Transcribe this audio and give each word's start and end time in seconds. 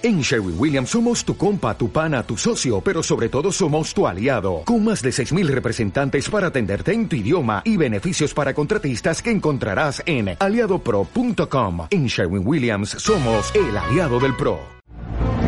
En 0.00 0.20
Sherwin 0.20 0.54
Williams 0.56 0.90
somos 0.90 1.24
tu 1.24 1.36
compa, 1.36 1.76
tu 1.76 1.90
pana, 1.90 2.22
tu 2.22 2.36
socio, 2.36 2.80
pero 2.80 3.02
sobre 3.02 3.28
todo 3.28 3.50
somos 3.50 3.92
tu 3.92 4.06
aliado, 4.06 4.62
con 4.64 4.84
más 4.84 5.02
de 5.02 5.10
6.000 5.10 5.48
representantes 5.48 6.30
para 6.30 6.48
atenderte 6.48 6.92
en 6.92 7.08
tu 7.08 7.16
idioma 7.16 7.62
y 7.64 7.76
beneficios 7.76 8.32
para 8.32 8.54
contratistas 8.54 9.20
que 9.20 9.32
encontrarás 9.32 10.00
en 10.06 10.36
aliadopro.com. 10.38 11.88
En 11.90 12.06
Sherwin 12.06 12.46
Williams 12.46 12.90
somos 12.90 13.52
el 13.56 13.76
aliado 13.76 14.20
del 14.20 14.36
PRO. 14.36 14.60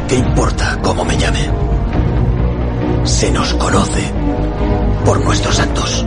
¿Qué 0.08 0.16
importa 0.16 0.80
cómo 0.82 1.04
me 1.04 1.16
llame? 1.16 1.48
Se 3.04 3.30
nos 3.30 3.54
conoce 3.54 4.12
por 5.04 5.24
nuestros 5.24 5.60
actos. 5.60 6.04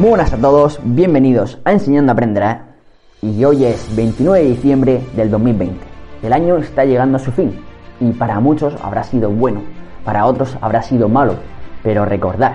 Muy 0.00 0.08
buenas 0.08 0.32
a 0.32 0.38
todos, 0.38 0.80
bienvenidos 0.82 1.58
a 1.62 1.72
Enseñando 1.72 2.12
Aprenderá. 2.12 2.68
Y 3.20 3.44
hoy 3.44 3.66
es 3.66 3.94
29 3.94 4.44
de 4.44 4.48
diciembre 4.48 5.02
del 5.14 5.30
2020. 5.30 5.76
El 6.22 6.32
año 6.32 6.56
está 6.56 6.86
llegando 6.86 7.16
a 7.16 7.20
su 7.20 7.30
fin 7.30 7.60
y 8.00 8.10
para 8.12 8.40
muchos 8.40 8.74
habrá 8.82 9.04
sido 9.04 9.28
bueno, 9.28 9.60
para 10.02 10.24
otros 10.24 10.56
habrá 10.62 10.80
sido 10.80 11.10
malo. 11.10 11.34
Pero 11.82 12.06
recordad, 12.06 12.52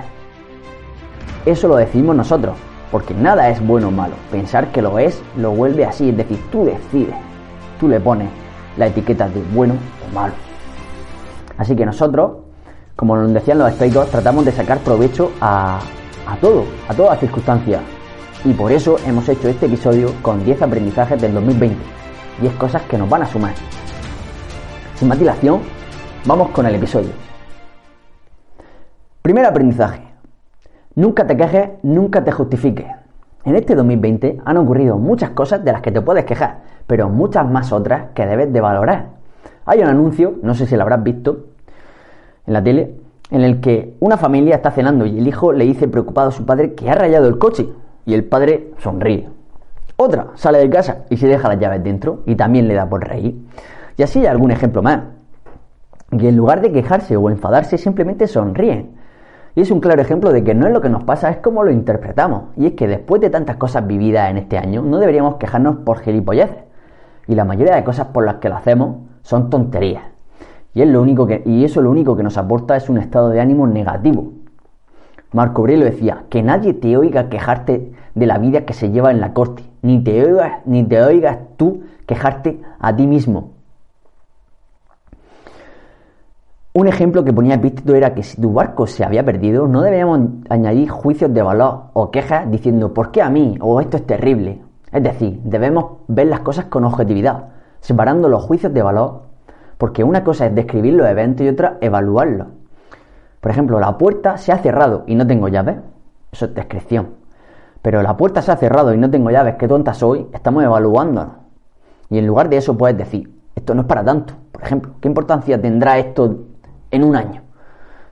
eso 1.46 1.68
lo 1.68 1.76
decidimos 1.76 2.16
nosotros, 2.16 2.58
porque 2.90 3.14
nada 3.14 3.48
es 3.50 3.64
bueno 3.64 3.90
o 3.90 3.92
malo. 3.92 4.16
Pensar 4.32 4.72
que 4.72 4.82
lo 4.82 4.98
es 4.98 5.22
lo 5.38 5.52
vuelve 5.52 5.86
así, 5.86 6.10
es 6.10 6.18
decir, 6.18 6.40
tú 6.52 6.66
decides, 6.66 7.14
tú 7.80 7.88
le 7.88 8.00
pones 8.00 8.30
la 8.76 8.88
etiqueta 8.88 9.30
de 9.30 9.44
bueno 9.54 9.76
o 10.04 10.16
malo. 10.16 10.34
Así 11.60 11.76
que 11.76 11.86
nosotros, 11.86 12.38
como 12.96 13.16
nos 13.16 13.32
decían 13.32 13.60
los 13.60 13.72
estoicos, 13.72 14.10
tratamos 14.10 14.46
de 14.46 14.52
sacar 14.52 14.80
provecho 14.80 15.32
a, 15.40 15.80
a 16.28 16.38
todo, 16.38 16.66
a 16.88 16.94
todas 16.94 17.12
las 17.12 17.20
circunstancias. 17.20 17.82
Y 18.44 18.54
por 18.54 18.72
eso 18.72 18.98
hemos 19.06 19.28
hecho 19.30 19.48
este 19.48 19.66
episodio 19.66 20.12
con 20.22 20.44
10 20.44 20.62
aprendizajes 20.62 21.22
del 21.22 21.34
2020, 21.34 21.78
10 22.42 22.54
cosas 22.56 22.82
que 22.84 22.98
nos 22.98 23.10
van 23.10 23.24
a 23.24 23.26
sumar. 23.26 23.54
Sin 24.96 25.08
más 25.08 25.20
dilación, 25.20 25.62
vamos 26.26 26.50
con 26.50 26.66
el 26.66 26.76
episodio. 26.76 27.12
Primer 29.22 29.46
aprendizaje. 29.46 30.02
Nunca 30.96 31.26
te 31.26 31.36
quejes, 31.36 31.70
nunca 31.84 32.24
te 32.24 32.32
justifiques. 32.32 32.88
En 33.44 33.56
este 33.56 33.76
2020 33.76 34.42
han 34.46 34.58
ocurrido 34.58 34.98
muchas 34.98 35.32
cosas 35.32 35.64
de 35.64 35.72
las 35.72 35.82
que 35.82 35.92
te 35.92 36.02
puedes 36.02 36.26
quejar, 36.26 36.62
pero 36.88 37.10
muchas 37.10 37.50
más 37.50 37.72
otras 37.72 38.12
que 38.14 38.26
debes 38.26 38.52
de 38.54 38.62
valorar. 38.62 39.10
Hay 39.66 39.80
un 39.80 39.88
anuncio, 39.88 40.36
no 40.42 40.54
sé 40.54 40.68
si 40.68 40.76
lo 40.76 40.84
habrás 40.84 41.04
visto 41.04 41.46
en 42.46 42.54
la 42.54 42.64
tele, 42.64 42.96
en 43.32 43.42
el 43.42 43.60
que 43.60 43.96
una 44.00 44.18
familia 44.18 44.56
está 44.56 44.72
cenando 44.72 45.06
y 45.06 45.18
el 45.18 45.28
hijo 45.28 45.52
le 45.52 45.66
dice 45.66 45.88
preocupado 45.88 46.30
a 46.30 46.32
su 46.32 46.46
padre 46.46 46.74
que 46.74 46.90
ha 46.90 46.96
rayado 46.96 47.28
el 47.28 47.38
coche 47.38 47.68
y 48.06 48.14
el 48.14 48.24
padre 48.24 48.72
sonríe. 48.80 49.30
Otra 49.98 50.28
sale 50.36 50.60
de 50.60 50.70
casa 50.70 51.06
y 51.10 51.18
se 51.18 51.28
deja 51.28 51.48
las 51.48 51.60
llaves 51.60 51.84
dentro 51.84 52.22
y 52.26 52.36
también 52.36 52.68
le 52.68 52.76
da 52.76 52.88
por 52.88 53.08
reír. 53.08 53.36
Y 53.98 54.04
así 54.04 54.20
hay 54.20 54.28
algún 54.28 54.52
ejemplo 54.52 54.82
más. 54.82 55.02
Y 56.12 56.28
en 56.28 56.36
lugar 56.36 56.62
de 56.62 56.72
quejarse 56.72 57.18
o 57.18 57.30
enfadarse 57.30 57.78
simplemente 57.78 58.28
sonríen. 58.28 58.96
Y 59.56 59.62
es 59.62 59.72
un 59.72 59.80
claro 59.80 60.02
ejemplo 60.02 60.34
de 60.34 60.44
que 60.44 60.54
no 60.54 60.68
es 60.68 60.74
lo 60.74 60.82
que 60.82 60.90
nos 60.90 61.06
pasa, 61.06 61.30
es 61.30 61.38
como 61.38 61.64
lo 61.64 61.72
interpretamos. 61.72 62.56
Y 62.58 62.68
es 62.68 62.74
que 62.74 62.88
después 62.88 63.22
de 63.22 63.30
tantas 63.30 63.56
cosas 63.56 63.88
vividas 63.88 64.30
en 64.30 64.38
este 64.38 64.58
año, 64.58 64.82
no 64.82 65.00
deberíamos 65.00 65.36
quejarnos 65.36 65.78
por 65.78 66.00
gilipolleces. 66.00 66.58
Y 67.28 67.36
la 67.36 67.46
mayoría 67.46 67.76
de 67.76 67.84
cosas 67.86 68.08
por 68.08 68.26
las 68.26 68.36
que 68.36 68.50
lo 68.50 68.58
hacemos 68.58 68.98
son 69.24 69.50
tonterías. 69.50 70.15
Y, 70.76 70.84
lo 70.84 71.02
único 71.02 71.26
que, 71.26 71.42
eso 71.46 71.82
lo 71.82 71.90
único 71.90 72.16
que 72.16 72.24
nos 72.24 72.38
aporta 72.38 72.76
es 72.76 72.90
un 72.90 72.98
estado 72.98 73.30
de 73.30 73.40
ánimo 73.40 73.66
negativo. 73.66 74.34
Marco 75.32 75.62
Aurelio 75.62 75.86
decía, 75.86 76.26
que 76.30 76.44
nadie 76.44 76.74
te 76.74 76.96
oiga 76.98 77.30
quejarte 77.30 77.94
de 78.14 78.26
la 78.26 78.38
vida 78.38 78.66
que 78.66 78.74
se 78.74 78.92
lleva 78.92 79.10
en 79.12 79.22
la 79.22 79.34
corte, 79.34 79.64
ni 79.82 80.04
te 80.04 80.24
oigas, 80.24 80.66
ni 80.66 80.84
te 80.84 81.00
tú 81.56 81.84
quejarte 82.06 82.62
a 82.80 82.96
ti 82.96 83.08
mismo. 83.08 83.52
Un 86.74 86.88
ejemplo 86.88 87.24
que 87.24 87.32
ponía 87.32 87.56
Epícteto 87.56 87.96
era 87.96 88.14
que 88.14 88.22
si 88.22 88.42
tu 88.42 88.52
barco 88.52 88.86
se 88.86 89.06
había 89.06 89.24
perdido, 89.24 89.66
no 89.66 89.82
debíamos 89.82 90.20
añadir 90.50 90.90
juicios 90.90 91.34
de 91.34 91.42
valor 91.42 91.84
o 91.94 92.12
quejas 92.12 92.52
diciendo 92.52 92.94
¿por 92.94 93.12
qué 93.12 93.22
a 93.22 93.30
mí? 93.30 93.58
o 93.62 93.80
esto 93.80 93.96
es 93.96 94.06
terrible. 94.06 94.62
Es 94.92 95.02
decir, 95.02 95.40
debemos 95.46 96.00
ver 96.10 96.28
las 96.28 96.42
cosas 96.42 96.66
con 96.66 96.84
objetividad, 96.84 97.46
separando 97.80 98.28
los 98.28 98.44
juicios 98.44 98.74
de 98.74 98.82
valor 98.82 99.25
porque 99.78 100.04
una 100.04 100.24
cosa 100.24 100.46
es 100.46 100.56
describir 100.56 100.94
los 100.94 101.08
eventos 101.08 101.46
y 101.46 101.50
otra 101.50 101.78
evaluarlos. 101.82 102.48
Por 103.42 103.52
ejemplo, 103.52 103.80
la 103.80 103.98
puerta 103.98 104.38
se 104.38 104.52
ha 104.52 104.58
cerrado 104.58 105.04
y 105.08 105.16
no 105.16 105.28
tengo 105.28 105.48
llaves. 105.48 105.78
Eso 106.32 106.46
es 106.46 106.56
descripción. 106.56 107.16
Pero 107.82 108.02
la 108.02 108.18
puerta 108.18 108.42
se 108.42 108.52
ha 108.52 108.58
cerrado 108.58 108.94
y 108.94 108.98
no 108.98 109.12
tengo 109.12 109.30
llaves, 109.30 109.56
qué 109.60 109.68
tonta 109.68 109.94
soy, 109.94 110.28
estamos 110.34 110.64
evaluándonos. 110.64 111.36
Y 112.10 112.18
en 112.18 112.26
lugar 112.26 112.50
de 112.50 112.58
eso 112.58 112.76
puedes 112.76 112.98
decir, 112.98 113.32
esto 113.54 113.76
no 113.76 113.82
es 113.82 113.88
para 113.88 114.04
tanto. 114.04 114.34
Por 114.52 114.64
ejemplo, 114.64 114.94
¿qué 115.00 115.08
importancia 115.08 115.62
tendrá 115.62 115.98
esto 116.00 116.46
en 116.90 117.04
un 117.04 117.16
año? 117.16 117.44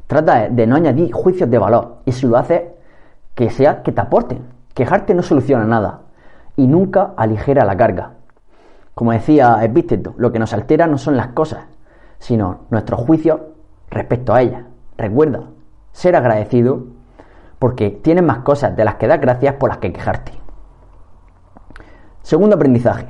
Trata 0.05 0.49
de 0.49 0.67
no 0.67 0.75
añadir 0.75 1.11
juicios 1.11 1.49
de 1.49 1.57
valor. 1.57 1.97
Y 2.05 2.11
si 2.11 2.27
lo 2.27 2.37
haces, 2.37 2.61
que 3.33 3.49
sea 3.49 3.81
que 3.81 3.91
te 3.91 4.01
aporten. 4.01 4.43
Quejarte 4.75 5.15
no 5.15 5.23
soluciona 5.23 5.65
nada. 5.65 6.01
Y 6.55 6.67
nunca 6.67 7.13
aligera 7.17 7.65
la 7.65 7.75
carga. 7.75 8.11
Como 8.95 9.11
decía 9.11 9.63
Epícteto, 9.63 10.13
lo 10.17 10.31
que 10.31 10.39
nos 10.39 10.53
altera 10.53 10.87
no 10.87 10.97
son 10.97 11.17
las 11.17 11.27
cosas, 11.29 11.65
sino 12.19 12.61
nuestros 12.69 12.99
juicios 13.01 13.41
respecto 13.89 14.33
a 14.33 14.41
ellas. 14.41 14.63
Recuerda, 14.97 15.43
ser 15.91 16.15
agradecido 16.15 16.85
porque 17.59 17.89
tienes 17.89 18.23
más 18.23 18.39
cosas 18.39 18.75
de 18.75 18.85
las 18.85 18.95
que 18.95 19.07
das 19.07 19.21
gracias 19.21 19.55
por 19.55 19.69
las 19.69 19.77
que 19.79 19.93
quejarte. 19.93 20.33
Segundo 22.21 22.55
aprendizaje. 22.55 23.07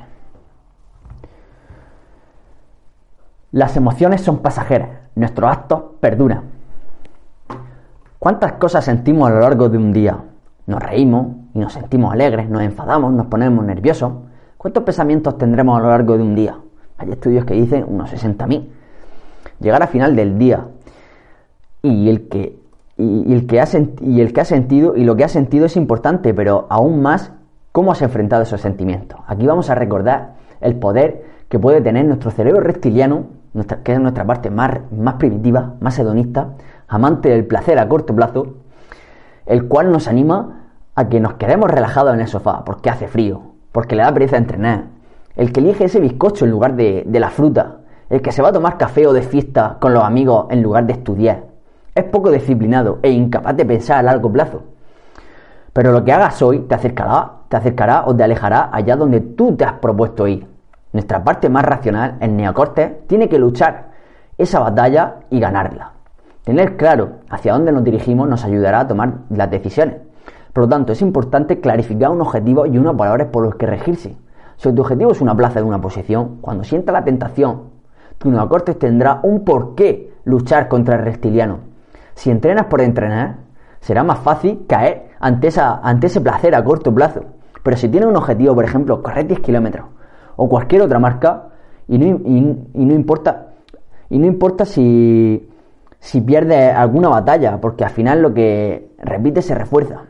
Las 3.51 3.77
emociones 3.77 4.21
son 4.21 4.39
pasajeras, 4.39 4.89
nuestros 5.15 5.51
actos 5.51 5.83
perduran. 5.99 6.43
¿Cuántas 8.17 8.53
cosas 8.53 8.85
sentimos 8.85 9.29
a 9.29 9.33
lo 9.33 9.41
largo 9.41 9.69
de 9.69 9.77
un 9.77 9.93
día? 9.93 10.17
Nos 10.65 10.81
reímos 10.81 11.27
y 11.53 11.59
nos 11.59 11.73
sentimos 11.73 12.13
alegres, 12.13 12.49
nos 12.49 12.61
enfadamos, 12.63 13.13
nos 13.13 13.27
ponemos 13.27 13.63
nerviosos, 13.65 14.13
¿Cuántos 14.63 14.83
pensamientos 14.83 15.37
tendremos 15.37 15.77
a 15.77 15.81
lo 15.81 15.89
largo 15.89 16.15
de 16.15 16.23
un 16.23 16.35
día? 16.35 16.57
Hay 16.97 17.11
estudios 17.11 17.43
que 17.43 17.53
dicen 17.53 17.83
unos 17.85 18.13
60.000. 18.13 18.65
Llegar 19.59 19.83
a 19.83 19.87
final 19.87 20.15
del 20.15 20.37
día 20.37 20.67
y 21.81 22.07
el 22.07 22.29
que 22.29 22.57
y, 22.95 23.33
el 23.33 23.45
que 23.45 23.59
ha 23.59 23.65
y 23.99 24.21
el 24.21 24.31
que 24.31 24.39
ha 24.39 24.45
sentido 24.45 24.95
y 24.95 25.03
lo 25.03 25.17
que 25.17 25.25
ha 25.25 25.27
sentido 25.27 25.65
es 25.65 25.75
importante, 25.75 26.33
pero 26.33 26.65
aún 26.69 27.01
más 27.01 27.33
cómo 27.73 27.91
has 27.91 28.01
enfrentado 28.03 28.43
esos 28.43 28.61
sentimientos. 28.61 29.19
Aquí 29.27 29.45
vamos 29.45 29.69
a 29.69 29.75
recordar 29.75 30.35
el 30.61 30.77
poder 30.77 31.25
que 31.49 31.59
puede 31.59 31.81
tener 31.81 32.05
nuestro 32.05 32.31
cerebro 32.31 32.61
reptiliano, 32.61 33.25
que 33.83 33.91
es 33.91 33.99
nuestra 33.99 34.25
parte 34.25 34.49
más, 34.49 34.79
más 34.97 35.15
primitiva, 35.15 35.73
más 35.81 35.99
hedonista, 35.99 36.53
amante 36.87 37.27
del 37.27 37.45
placer 37.47 37.79
a 37.79 37.89
corto 37.89 38.15
plazo, 38.15 38.55
el 39.45 39.67
cual 39.67 39.91
nos 39.91 40.07
anima 40.07 40.69
a 40.95 41.09
que 41.09 41.19
nos 41.19 41.33
quedemos 41.33 41.69
relajados 41.69 42.13
en 42.13 42.21
el 42.21 42.27
sofá 42.29 42.63
porque 42.63 42.89
hace 42.89 43.09
frío, 43.09 43.52
porque 43.73 43.95
le 43.95 44.03
da 44.03 44.13
pereza 44.13 44.37
entrenar, 44.37 44.85
el 45.35 45.51
que 45.51 45.59
elige 45.59 45.85
ese 45.85 45.99
bizcocho 45.99 46.45
en 46.45 46.51
lugar 46.51 46.75
de, 46.75 47.05
la 47.11 47.29
fruta, 47.29 47.79
el 48.09 48.21
que 48.21 48.31
se 48.31 48.41
va 48.41 48.49
a 48.49 48.53
tomar 48.53 48.77
café 48.77 49.05
o 49.07 49.13
de 49.13 49.23
fiesta 49.23 49.77
con 49.81 49.93
los 49.93 50.03
amigos 50.03 50.45
en 50.51 50.61
lugar 50.61 50.85
de 50.85 50.93
estudiar, 50.93 51.43
es 51.93 52.03
poco 52.05 52.31
disciplinado 52.31 52.99
e 53.01 53.09
incapaz 53.09 53.57
de 53.57 53.65
pensar 53.65 53.97
a 53.97 54.03
largo 54.03 54.31
plazo. 54.31 54.61
Pero 55.73 55.91
lo 55.91 56.03
que 56.03 56.13
hagas 56.13 56.39
hoy 56.43 56.59
te 56.59 56.75
acercará, 56.75 57.31
te 57.49 57.57
acercará 57.57 58.03
o 58.05 58.15
te 58.15 58.23
alejará 58.23 58.69
allá 58.71 58.95
donde 58.95 59.21
tú 59.21 59.55
te 59.55 59.65
has 59.65 59.73
propuesto 59.73 60.27
ir. 60.27 60.47
Nuestra 60.91 61.23
parte 61.23 61.49
más 61.49 61.65
racional, 61.65 62.17
el 62.19 62.35
neocorte, 62.35 63.01
tiene 63.07 63.27
que 63.27 63.39
luchar 63.39 63.87
esa 64.37 64.59
batalla 64.59 65.15
y 65.31 65.39
ganarla. 65.39 65.93
Tener 66.43 66.77
claro 66.77 67.21
hacia 67.29 67.53
dónde 67.53 67.71
nos 67.71 67.83
dirigimos 67.83 68.29
nos 68.29 68.43
ayudará 68.43 68.81
a 68.81 68.87
tomar 68.87 69.13
las 69.29 69.49
decisiones. 69.49 69.95
Por 70.53 70.65
lo 70.65 70.69
tanto, 70.69 70.93
es 70.93 71.01
importante 71.01 71.59
clarificar 71.59 72.11
un 72.11 72.21
objetivo 72.21 72.67
y 72.67 72.77
unos 72.77 72.95
valores 72.95 73.27
por 73.27 73.43
los 73.43 73.55
que 73.55 73.65
regirse. 73.65 74.15
Si 74.57 74.71
tu 74.71 74.81
objetivo 74.81 75.11
es 75.11 75.19
una 75.19 75.35
plaza 75.35 75.59
de 75.59 75.65
una 75.65 75.81
posición, 75.81 76.37
cuando 76.41 76.63
sienta 76.63 76.91
la 76.91 77.03
tentación, 77.03 77.71
tu 78.19 78.29
neocortes 78.29 78.77
tendrá 78.77 79.19
un 79.23 79.43
porqué 79.43 80.13
luchar 80.25 80.67
contra 80.67 80.95
el 80.95 81.01
reptiliano. 81.01 81.59
Si 82.13 82.29
entrenas 82.29 82.67
por 82.67 82.81
entrenar, 82.81 83.37
será 83.79 84.03
más 84.03 84.19
fácil 84.19 84.65
caer 84.67 85.09
ante, 85.19 85.47
esa, 85.47 85.79
ante 85.83 86.07
ese 86.07 86.21
placer 86.21 86.53
a 86.53 86.63
corto 86.63 86.93
plazo. 86.93 87.21
Pero 87.63 87.75
si 87.75 87.89
tienes 87.89 88.07
un 88.07 88.15
objetivo, 88.15 88.53
por 88.53 88.63
ejemplo, 88.63 89.01
correr 89.01 89.25
10 89.25 89.39
kilómetros 89.39 89.87
o 90.35 90.47
cualquier 90.47 90.83
otra 90.83 90.99
marca, 90.99 91.49
y 91.87 91.97
no, 91.97 92.05
y 92.25 92.85
no 92.85 92.93
importa, 92.93 93.53
y 94.09 94.19
no 94.19 94.27
importa 94.27 94.65
si, 94.65 95.49
si 95.99 96.21
pierdes 96.21 96.73
alguna 96.75 97.09
batalla, 97.09 97.59
porque 97.59 97.83
al 97.83 97.89
final 97.89 98.21
lo 98.21 98.33
que 98.33 98.91
repite 98.99 99.41
se 99.41 99.55
refuerza. 99.55 100.03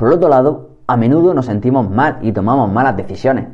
Por 0.00 0.14
otro 0.14 0.30
lado, 0.30 0.70
a 0.86 0.96
menudo 0.96 1.34
nos 1.34 1.44
sentimos 1.44 1.90
mal 1.90 2.20
y 2.22 2.32
tomamos 2.32 2.72
malas 2.72 2.96
decisiones. 2.96 3.48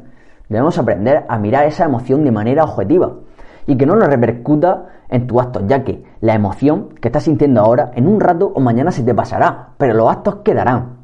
Debemos 0.48 0.78
aprender 0.78 1.24
a 1.28 1.38
mirar 1.40 1.66
esa 1.66 1.86
emoción 1.86 2.22
de 2.22 2.30
manera 2.30 2.62
objetiva 2.62 3.14
y 3.66 3.76
que 3.76 3.84
no 3.84 3.96
nos 3.96 4.06
repercuta 4.06 4.84
en 5.08 5.26
tus 5.26 5.42
actos, 5.42 5.64
ya 5.66 5.82
que 5.82 6.04
la 6.20 6.34
emoción 6.34 6.90
que 7.00 7.08
estás 7.08 7.24
sintiendo 7.24 7.60
ahora 7.62 7.90
en 7.96 8.06
un 8.06 8.20
rato 8.20 8.52
o 8.54 8.60
mañana 8.60 8.92
se 8.92 9.02
te 9.02 9.12
pasará, 9.12 9.70
pero 9.76 9.94
los 9.94 10.08
actos 10.08 10.36
quedarán. 10.44 10.98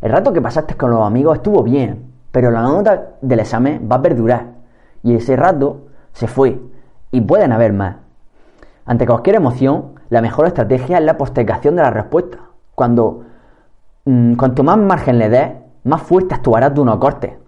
El 0.00 0.10
rato 0.10 0.32
que 0.32 0.40
pasaste 0.40 0.74
con 0.74 0.90
los 0.90 1.06
amigos 1.06 1.36
estuvo 1.36 1.62
bien, 1.62 2.10
pero 2.32 2.50
la 2.50 2.62
nota 2.62 3.08
del 3.20 3.40
examen 3.40 3.86
va 3.92 3.96
a 3.96 4.02
perdurar 4.02 4.54
y 5.02 5.16
ese 5.16 5.36
rato 5.36 5.88
se 6.14 6.28
fue 6.28 6.62
y 7.10 7.20
pueden 7.20 7.52
haber 7.52 7.74
más. 7.74 7.96
Ante 8.86 9.06
cualquier 9.06 9.36
emoción, 9.36 9.96
la 10.08 10.22
mejor 10.22 10.46
estrategia 10.46 10.96
es 10.96 11.04
la 11.04 11.18
postergación 11.18 11.76
de 11.76 11.82
la 11.82 11.90
respuesta. 11.90 12.38
Cuando 12.74 13.27
mm, 14.08 14.34
cuanto 14.34 14.62
más 14.64 14.78
margen 14.78 15.18
le 15.18 15.28
des, 15.28 15.50
más 15.84 16.02
fuerte 16.02 16.34
actuará 16.34 16.72
tu 16.72 16.84
no 16.84 16.98
corte. 16.98 17.38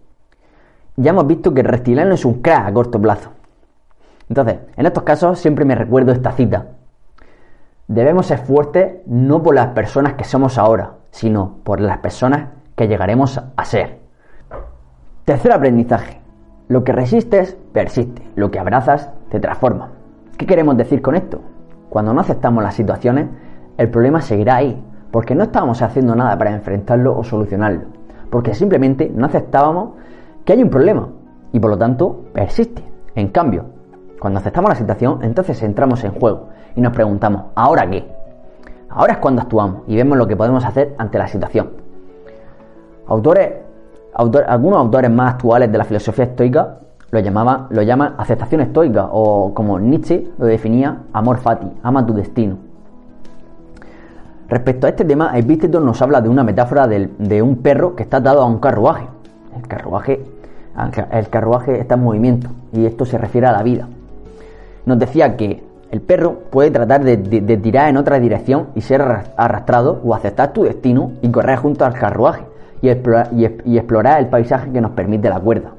Ya 0.96 1.10
hemos 1.10 1.26
visto 1.26 1.54
que 1.54 1.60
el 1.60 1.66
reptiliano 1.66 2.14
es 2.14 2.24
un 2.24 2.42
crack 2.42 2.66
a 2.66 2.72
corto 2.72 3.00
plazo. 3.00 3.30
Entonces, 4.28 4.58
en 4.76 4.86
estos 4.86 5.02
casos 5.02 5.38
siempre 5.38 5.64
me 5.64 5.74
recuerdo 5.74 6.12
esta 6.12 6.32
cita. 6.32 6.66
Debemos 7.88 8.26
ser 8.26 8.38
fuertes 8.38 8.98
no 9.06 9.42
por 9.42 9.54
las 9.54 9.68
personas 9.68 10.14
que 10.14 10.24
somos 10.24 10.58
ahora, 10.58 10.92
sino 11.10 11.56
por 11.64 11.80
las 11.80 11.98
personas 11.98 12.50
que 12.76 12.86
llegaremos 12.86 13.40
a 13.56 13.64
ser. 13.64 13.98
Tercer 15.24 15.52
aprendizaje. 15.52 16.20
Lo 16.68 16.84
que 16.84 16.92
resistes, 16.92 17.56
persiste. 17.72 18.22
Lo 18.36 18.50
que 18.50 18.60
abrazas, 18.60 19.10
te 19.30 19.40
transforma. 19.40 19.90
¿Qué 20.36 20.46
queremos 20.46 20.76
decir 20.76 21.02
con 21.02 21.16
esto? 21.16 21.40
Cuando 21.88 22.14
no 22.14 22.20
aceptamos 22.20 22.62
las 22.62 22.74
situaciones, 22.74 23.26
el 23.76 23.90
problema 23.90 24.20
seguirá 24.20 24.56
ahí, 24.56 24.80
porque 25.10 25.34
no 25.34 25.44
estábamos 25.44 25.82
haciendo 25.82 26.14
nada 26.14 26.36
para 26.38 26.52
enfrentarlo 26.52 27.16
o 27.16 27.24
solucionarlo, 27.24 27.82
porque 28.30 28.54
simplemente 28.54 29.10
no 29.14 29.26
aceptábamos 29.26 29.90
que 30.44 30.52
hay 30.52 30.62
un 30.62 30.70
problema 30.70 31.08
y 31.52 31.60
por 31.60 31.70
lo 31.70 31.78
tanto 31.78 32.24
persiste. 32.32 32.84
En 33.14 33.28
cambio, 33.28 33.64
cuando 34.20 34.38
aceptamos 34.38 34.70
la 34.70 34.76
situación, 34.76 35.18
entonces 35.22 35.62
entramos 35.62 36.04
en 36.04 36.12
juego 36.12 36.48
y 36.76 36.80
nos 36.80 36.92
preguntamos, 36.92 37.46
¿ahora 37.54 37.88
qué? 37.88 38.06
Ahora 38.88 39.14
es 39.14 39.18
cuando 39.18 39.42
actuamos 39.42 39.82
y 39.86 39.96
vemos 39.96 40.16
lo 40.16 40.26
que 40.26 40.36
podemos 40.36 40.64
hacer 40.64 40.94
ante 40.98 41.18
la 41.18 41.26
situación. 41.26 41.70
Autores, 43.06 43.52
algunos 44.14 44.78
autores 44.78 45.10
más 45.10 45.34
actuales 45.34 45.70
de 45.70 45.78
la 45.78 45.84
filosofía 45.84 46.26
estoica 46.26 46.78
lo, 47.10 47.20
lo 47.70 47.82
llaman 47.82 48.14
aceptación 48.18 48.60
estoica 48.60 49.08
o 49.10 49.52
como 49.52 49.78
Nietzsche 49.78 50.28
lo 50.38 50.46
definía, 50.46 51.02
amor 51.12 51.38
fati, 51.38 51.66
ama 51.82 52.06
tu 52.06 52.14
destino. 52.14 52.69
Respecto 54.50 54.88
a 54.88 54.90
este 54.90 55.04
tema, 55.04 55.38
Epícteto 55.38 55.78
nos 55.78 56.02
habla 56.02 56.20
de 56.20 56.28
una 56.28 56.42
metáfora 56.42 56.88
de, 56.88 57.40
un 57.40 57.58
perro 57.58 57.94
que 57.94 58.02
está 58.02 58.16
atado 58.16 58.42
a 58.42 58.46
un 58.46 58.58
carruaje. 58.58 59.06
El 59.56 59.68
carruaje, 59.68 60.24
el 61.12 61.28
carruaje 61.28 61.78
está 61.78 61.94
en 61.94 62.02
movimiento 62.02 62.50
y 62.72 62.84
esto 62.84 63.04
se 63.04 63.16
refiere 63.16 63.46
a 63.46 63.52
la 63.52 63.62
vida. 63.62 63.86
Nos 64.86 64.98
decía 64.98 65.36
que 65.36 65.62
el 65.92 66.00
perro 66.00 66.40
puede 66.50 66.72
tratar 66.72 67.04
de, 67.04 67.16
tirar 67.58 67.90
en 67.90 67.96
otra 67.96 68.18
dirección 68.18 68.70
y 68.74 68.80
ser 68.80 69.02
arrastrado 69.02 70.00
o 70.04 70.16
aceptar 70.16 70.52
tu 70.52 70.64
destino 70.64 71.12
y 71.22 71.30
correr 71.30 71.58
junto 71.58 71.84
al 71.84 71.94
carruaje 71.94 72.42
y 72.82 72.88
explorar, 72.88 73.28
y 73.32 73.76
explorar 73.78 74.18
el 74.18 74.26
paisaje 74.26 74.72
que 74.72 74.80
nos 74.80 74.90
permite 74.92 75.28
la 75.28 75.38
cuerda, 75.38 75.70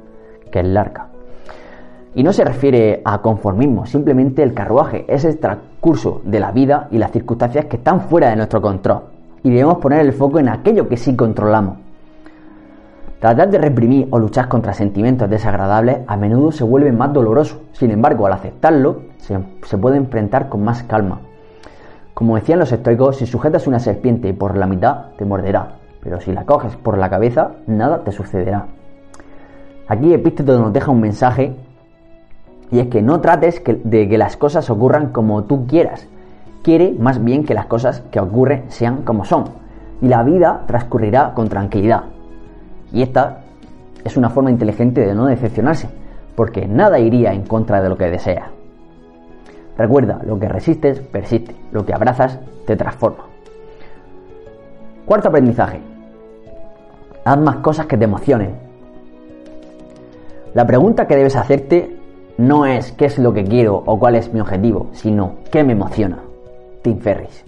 que 0.50 0.59
es 0.62 0.65
larga. 0.65 1.11
Y 2.13 2.24
no 2.24 2.34
se 2.34 2.44
refiere 2.44 3.02
a 3.06 3.22
conformismo, 3.22 3.86
simplemente 3.86 4.44
el 4.44 4.54
carruaje 4.54 5.06
es 5.08 5.24
el 5.24 5.38
transcurso 5.38 6.22
de 6.25 6.40
la 6.40 6.52
vida 6.52 6.88
y 6.92 6.98
las 6.98 7.12
circunstancias 7.12 7.66
que 7.66 7.78
están 7.78 8.02
fuera 8.02 8.30
de 8.30 8.36
nuestro 8.36 8.62
control. 8.62 9.04
Y 9.44 9.50
debemos 9.50 9.78
poner 9.78 10.02
el 10.02 10.13
foco 10.13 10.40
en 10.40 10.50
aquello 10.50 10.90
que 10.90 10.98
sí 10.98 11.16
controlamos. 11.16 11.78
Tratar 13.22 13.52
de 13.52 13.60
reprimir 13.60 14.08
o 14.10 14.18
luchar 14.18 14.48
contra 14.48 14.74
sentimientos 14.74 15.30
desagradables 15.30 16.00
a 16.08 16.18
menudo 16.18 16.52
se 16.52 16.63
vuelve 16.63 16.92
más 16.92 17.13
doloroso. 17.13 17.62
Sin 17.72 17.92
embargo, 17.92 18.25
al 18.25 18.34
aceptarlo, 18.34 19.04
se, 19.18 19.78
puede 19.78 19.98
enfrentar 19.98 20.50
con 20.50 20.64
más 20.64 20.81
calma. 20.84 21.22
Como 22.16 22.36
decían 22.36 22.57
los 22.57 22.72
estoicos, 22.72 23.18
si 23.18 23.28
sujetas 23.28 23.68
una 23.68 23.80
serpiente 23.80 24.34
por 24.34 24.57
la 24.57 24.66
mitad, 24.66 25.12
te 25.18 25.25
morderá. 25.25 25.75
Pero 26.02 26.19
si 26.19 26.31
la 26.31 26.46
coges 26.46 26.75
por 26.75 26.98
la 26.98 27.12
cabeza, 27.12 27.52
nada 27.68 28.04
te 28.04 28.12
sucederá. 28.12 28.66
Aquí 29.88 30.14
Epícteto 30.14 30.60
nos 30.60 30.74
deja 30.74 30.92
un 30.92 31.02
mensaje 31.02 31.56
y 32.71 32.79
es 32.79 32.88
que 32.88 33.01
no 33.01 33.19
trates 33.19 33.62
de 33.65 34.07
que 34.07 34.18
las 34.18 34.38
cosas 34.38 34.69
ocurran 34.69 35.09
como 35.12 35.44
tú 35.44 35.68
quieras. 35.68 36.07
Quiere 36.63 36.95
más 36.97 37.23
bien 37.23 37.44
que 37.44 37.53
las 37.53 37.65
cosas 37.65 38.01
que 38.12 38.19
ocurren 38.19 38.63
sean 38.69 39.03
como 39.03 39.25
son. 39.25 39.45
Y 40.01 40.07
la 40.07 40.23
vida 40.23 40.63
transcurrirá 40.68 41.33
con 41.33 41.50
tranquilidad. 41.50 42.03
Y 42.94 43.01
esta 43.01 43.39
es 44.06 44.15
una 44.15 44.29
forma 44.29 44.51
inteligente 44.51 45.06
de 45.06 45.13
no 45.13 45.25
decepcionarse, 45.25 45.89
porque 46.35 46.65
nada 46.65 46.97
iría 47.00 47.33
en 47.33 47.44
contra 47.44 47.81
de 47.81 47.89
lo 47.89 47.97
que 47.97 48.09
deseas. 48.09 48.50
Recuerda, 49.77 50.21
lo 50.25 50.39
que 50.39 50.47
resistes 50.47 51.00
persiste, 51.00 51.56
lo 51.71 51.85
que 51.85 51.94
abrazas 51.94 52.39
te 52.65 52.75
transforma. 52.75 53.25
Cuarto 55.06 55.27
aprendizaje. 55.27 55.81
Haz 57.25 57.38
más 57.38 57.57
cosas 57.57 57.85
que 57.85 57.97
te 57.97 58.06
emocionen. 58.06 58.56
La 60.53 60.65
pregunta 60.65 61.07
que 61.07 61.15
debes 61.15 61.35
hacerte 61.35 62.00
no 62.38 62.66
es 62.66 62.92
qué 62.94 63.06
es 63.06 63.19
lo 63.19 63.33
que 63.33 63.44
quiero 63.44 63.83
o 63.86 64.00
cuál 64.00 64.16
es 64.16 64.33
mi 64.33 64.39
objetivo, 64.39 64.88
sino 64.94 65.36
qué 65.51 65.63
me 65.63 65.74
emociona. 65.74 66.19
Tim 66.81 67.00
Ferris. 67.00 67.45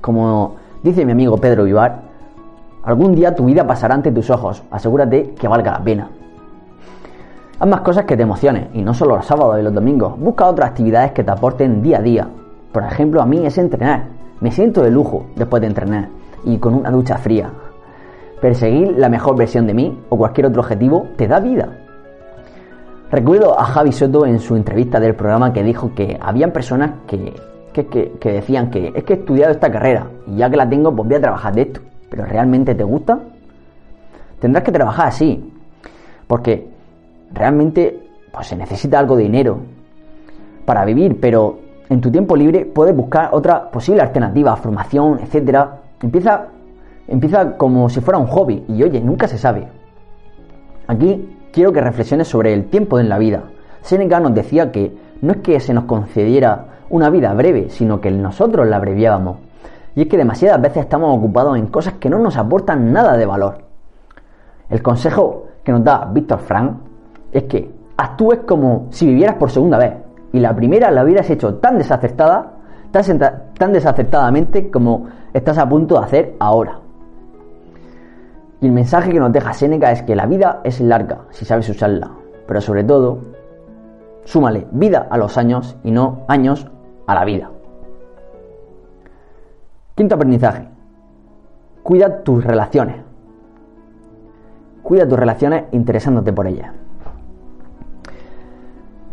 Como 0.00 0.56
dice 0.82 1.04
mi 1.04 1.12
amigo 1.12 1.36
Pedro 1.36 1.64
Vivar, 1.64 2.02
algún 2.82 3.14
día 3.14 3.34
tu 3.34 3.44
vida 3.44 3.66
pasará 3.66 3.94
ante 3.94 4.10
tus 4.10 4.30
ojos, 4.30 4.62
asegúrate 4.70 5.34
que 5.38 5.48
valga 5.48 5.72
la 5.72 5.84
pena. 5.84 6.10
Haz 7.58 7.68
más 7.68 7.82
cosas 7.82 8.06
que 8.06 8.16
te 8.16 8.24
emocionen, 8.24 8.70
y 8.72 8.82
no 8.82 8.92
solo 8.92 9.16
los 9.16 9.26
sábados 9.26 9.60
y 9.60 9.62
los 9.62 9.72
domingos, 9.72 10.18
busca 10.18 10.46
otras 10.46 10.70
actividades 10.70 11.12
que 11.12 11.22
te 11.22 11.30
aporten 11.30 11.82
día 11.82 11.98
a 11.98 12.02
día. 12.02 12.28
Por 12.72 12.82
ejemplo, 12.82 13.22
a 13.22 13.26
mí 13.26 13.46
es 13.46 13.56
entrenar. 13.58 14.06
Me 14.40 14.50
siento 14.50 14.82
de 14.82 14.90
lujo 14.90 15.26
después 15.36 15.60
de 15.60 15.68
entrenar 15.68 16.08
y 16.44 16.58
con 16.58 16.74
una 16.74 16.90
ducha 16.90 17.18
fría. 17.18 17.50
Perseguir 18.40 18.96
la 18.98 19.08
mejor 19.08 19.36
versión 19.36 19.68
de 19.68 19.74
mí 19.74 19.96
o 20.08 20.16
cualquier 20.16 20.46
otro 20.46 20.62
objetivo 20.62 21.06
te 21.16 21.28
da 21.28 21.38
vida. 21.38 21.68
Recuerdo 23.12 23.60
a 23.60 23.66
Javi 23.66 23.92
Soto 23.92 24.24
en 24.24 24.40
su 24.40 24.56
entrevista 24.56 24.98
del 24.98 25.14
programa 25.14 25.52
que 25.52 25.62
dijo 25.62 25.94
que 25.94 26.18
habían 26.18 26.50
personas 26.50 26.92
que, 27.06 27.34
decían 28.24 28.70
que 28.70 28.90
es 28.94 29.04
que 29.04 29.12
he 29.12 29.16
estudiado 29.16 29.52
esta 29.52 29.70
carrera 29.70 30.06
y 30.26 30.36
ya 30.36 30.48
que 30.48 30.56
la 30.56 30.66
tengo 30.66 30.96
pues 30.96 31.06
voy 31.06 31.18
a 31.18 31.20
trabajar 31.20 31.54
de 31.54 31.60
esto. 31.60 31.82
¿Pero 32.08 32.24
realmente 32.24 32.74
te 32.74 32.82
gusta? 32.84 33.20
Tendrás 34.40 34.64
que 34.64 34.72
trabajar 34.72 35.08
así. 35.08 35.52
Porque 36.26 36.70
realmente 37.34 38.00
pues, 38.32 38.46
se 38.46 38.56
necesita 38.56 38.98
algo 38.98 39.14
de 39.14 39.24
dinero 39.24 39.58
para 40.64 40.82
vivir, 40.86 41.20
pero 41.20 41.58
en 41.90 42.00
tu 42.00 42.10
tiempo 42.10 42.34
libre 42.34 42.64
puedes 42.64 42.96
buscar 42.96 43.28
otra 43.32 43.70
posible 43.70 44.00
alternativa, 44.00 44.56
formación, 44.56 45.20
etcétera. 45.22 45.80
Empieza, 46.00 46.46
empieza 47.06 47.58
como 47.58 47.90
si 47.90 48.00
fuera 48.00 48.18
un 48.18 48.26
hobby 48.26 48.64
y 48.68 48.82
oye, 48.82 49.02
nunca 49.02 49.28
se 49.28 49.36
sabe. 49.36 49.68
Aquí 50.86 51.28
quiero 51.52 51.72
que 51.72 51.80
reflexiones 51.80 52.28
sobre 52.28 52.52
el 52.52 52.64
tiempo 52.64 52.98
en 52.98 53.08
la 53.08 53.18
vida. 53.18 53.44
Seneca 53.82 54.18
nos 54.18 54.34
decía 54.34 54.72
que 54.72 54.96
no 55.20 55.32
es 55.32 55.38
que 55.38 55.60
se 55.60 55.74
nos 55.74 55.84
concediera 55.84 56.66
una 56.90 57.10
vida 57.10 57.32
breve, 57.34 57.70
sino 57.70 58.00
que 58.00 58.10
nosotros 58.10 58.66
la 58.66 58.76
abreviábamos. 58.76 59.36
Y 59.94 60.02
es 60.02 60.08
que 60.08 60.16
demasiadas 60.16 60.60
veces 60.60 60.84
estamos 60.84 61.16
ocupados 61.16 61.56
en 61.56 61.66
cosas 61.66 61.94
que 61.94 62.08
no 62.08 62.18
nos 62.18 62.36
aportan 62.36 62.92
nada 62.92 63.16
de 63.16 63.26
valor. 63.26 63.58
El 64.70 64.82
consejo 64.82 65.46
que 65.62 65.72
nos 65.72 65.84
da 65.84 66.08
Víctor 66.12 66.40
Frank 66.40 66.72
es 67.30 67.44
que 67.44 67.70
actúes 67.96 68.40
como 68.46 68.86
si 68.90 69.06
vivieras 69.06 69.36
por 69.36 69.50
segunda 69.50 69.78
vez 69.78 69.92
y 70.32 70.40
la 70.40 70.56
primera 70.56 70.90
la 70.90 71.04
hubieras 71.04 71.28
hecho 71.28 71.56
tan 71.56 71.76
desacertada, 71.76 72.52
tan, 72.90 73.20
tan 73.58 73.72
desacertadamente 73.72 74.70
como 74.70 75.08
estás 75.32 75.58
a 75.58 75.68
punto 75.68 75.98
de 75.98 76.04
hacer 76.04 76.34
ahora. 76.40 76.78
Y 78.62 78.66
el 78.66 78.72
mensaje 78.72 79.10
que 79.10 79.18
nos 79.18 79.32
deja 79.32 79.52
Seneca 79.52 79.90
es 79.90 80.02
que 80.04 80.14
la 80.14 80.24
vida 80.24 80.60
es 80.62 80.80
larga 80.80 81.22
si 81.30 81.44
sabes 81.44 81.68
usarla, 81.68 82.12
pero 82.46 82.60
sobre 82.60 82.84
todo, 82.84 83.18
súmale 84.22 84.68
vida 84.70 85.08
a 85.10 85.18
los 85.18 85.36
años 85.36 85.76
y 85.82 85.90
no 85.90 86.20
años 86.28 86.70
a 87.08 87.14
la 87.16 87.24
vida. 87.24 87.50
Quinto 89.96 90.14
aprendizaje. 90.14 90.68
Cuida 91.82 92.22
tus 92.22 92.44
relaciones. 92.44 92.98
Cuida 94.84 95.08
tus 95.08 95.18
relaciones 95.18 95.64
interesándote 95.72 96.32
por 96.32 96.46
ellas. 96.46 96.70